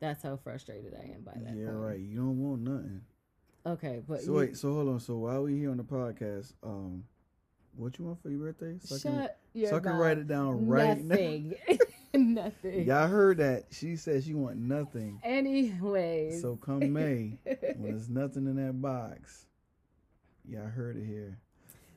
That's 0.00 0.22
how 0.22 0.36
frustrated 0.36 0.94
I 0.94 1.12
am 1.14 1.22
by 1.22 1.32
that. 1.36 1.56
Yeah, 1.56 1.66
point. 1.66 1.78
right. 1.78 2.00
You 2.00 2.16
don't 2.16 2.38
want 2.38 2.62
nothing. 2.62 3.02
Okay, 3.64 4.02
but 4.08 4.20
so 4.22 4.32
you, 4.32 4.32
wait. 4.32 4.56
So 4.56 4.72
hold 4.72 4.88
on. 4.88 5.00
So 5.00 5.16
while 5.16 5.44
we 5.44 5.58
here 5.58 5.70
on 5.70 5.76
the 5.76 5.84
podcast, 5.84 6.54
um, 6.64 7.04
what 7.76 7.96
you 7.98 8.06
want 8.06 8.20
for 8.20 8.30
your 8.30 8.40
birthday? 8.52 8.78
So 8.82 8.98
Shut 8.98 9.12
I 9.12 9.58
can, 9.58 9.68
so 9.68 9.76
I 9.76 9.80
can 9.80 9.92
write 9.92 10.18
it 10.18 10.26
down 10.26 10.66
right 10.66 10.98
nothing. 11.00 11.54
now. 11.68 11.76
nothing. 12.44 12.86
Y'all 12.86 13.08
heard 13.08 13.38
that? 13.38 13.64
She 13.70 13.96
said 13.96 14.24
she 14.24 14.34
want 14.34 14.56
nothing. 14.56 15.20
Anyway. 15.22 16.38
So 16.40 16.56
come 16.56 16.92
May, 16.92 17.38
when 17.44 17.76
there's 17.82 18.08
nothing 18.08 18.46
in 18.46 18.56
that 18.64 18.80
box, 18.80 19.46
y'all 20.48 20.66
heard 20.68 20.96
it 20.96 21.06
here. 21.06 21.38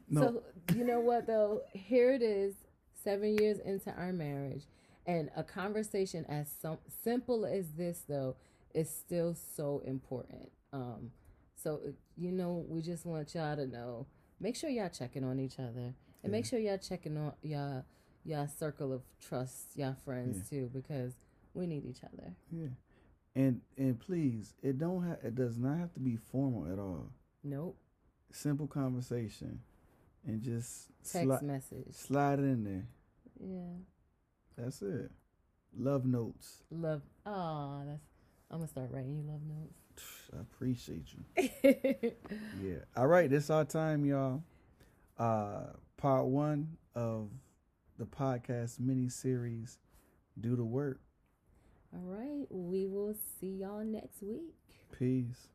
No. 0.09 0.21
So 0.21 0.43
you 0.75 0.85
know 0.85 0.99
what 0.99 1.27
though? 1.27 1.61
Here 1.73 2.13
it 2.13 2.21
is 2.21 2.55
seven 3.03 3.37
years 3.37 3.59
into 3.59 3.91
our 3.91 4.11
marriage. 4.11 4.63
And 5.07 5.29
a 5.35 5.43
conversation 5.43 6.25
as 6.27 6.47
some, 6.61 6.79
simple 7.03 7.45
as 7.45 7.71
this, 7.77 8.03
though, 8.09 8.35
is 8.73 8.89
still 8.89 9.35
so 9.55 9.83
important. 9.85 10.51
Um, 10.73 11.11
so, 11.55 11.79
you 12.17 12.31
know, 12.31 12.65
we 12.67 12.81
just 12.81 13.05
want 13.05 13.35
y'all 13.35 13.55
to 13.55 13.67
know 13.67 14.07
make 14.39 14.55
sure 14.55 14.69
y'all 14.69 14.89
checking 14.89 15.23
on 15.23 15.39
each 15.39 15.59
other 15.59 15.69
and 15.79 15.95
yeah. 16.23 16.29
make 16.29 16.45
sure 16.45 16.59
y'all 16.59 16.77
checking 16.77 17.17
on 17.17 17.33
y'all, 17.41 17.85
y'all 18.25 18.47
circle 18.47 18.91
of 18.91 19.03
trust, 19.19 19.67
y'all 19.75 19.95
friends 20.03 20.37
yeah. 20.51 20.59
too, 20.59 20.69
because 20.73 21.13
we 21.53 21.67
need 21.67 21.85
each 21.85 22.03
other. 22.03 22.33
Yeah. 22.51 22.67
And 23.35 23.61
and 23.77 23.99
please, 23.99 24.53
it 24.63 24.77
don't 24.77 25.03
have 25.05 25.17
it 25.23 25.35
does 25.35 25.57
not 25.57 25.77
have 25.77 25.93
to 25.93 25.99
be 25.99 26.15
formal 26.15 26.71
at 26.71 26.79
all. 26.79 27.09
Nope. 27.43 27.77
Simple 28.31 28.67
conversation 28.67 29.59
and 30.25 30.41
just 30.41 30.87
Text 31.09 31.27
sli- 31.27 31.41
message. 31.43 31.93
slide 31.93 32.39
it 32.39 32.43
in 32.43 32.63
there. 32.63 32.87
Yeah. 33.39 33.77
That's 34.57 34.81
it. 34.81 35.11
Love 35.77 36.05
notes. 36.05 36.63
Love. 36.71 37.01
Oh, 37.25 37.81
that's. 37.85 38.01
I'm 38.49 38.59
gonna 38.59 38.67
start 38.69 38.89
writing 38.91 39.15
you 39.17 39.23
love 39.27 39.41
notes. 39.45 39.73
I 40.35 40.41
appreciate 40.41 41.07
you. 41.13 42.11
Yeah. 42.61 42.77
All 42.95 43.07
right, 43.07 43.29
this 43.29 43.49
our 43.49 43.65
time, 43.65 44.05
y'all. 44.05 44.43
Uh 45.17 45.67
part 45.97 46.25
one 46.25 46.77
of 46.95 47.29
the 47.97 48.05
podcast 48.05 48.79
mini 48.79 49.09
series 49.09 49.77
do 50.39 50.55
the 50.55 50.65
work. 50.65 50.99
All 51.93 52.01
right, 52.03 52.45
we 52.49 52.87
will 52.87 53.15
see 53.39 53.61
y'all 53.61 53.83
next 53.83 54.21
week. 54.21 54.53
Peace. 54.91 55.47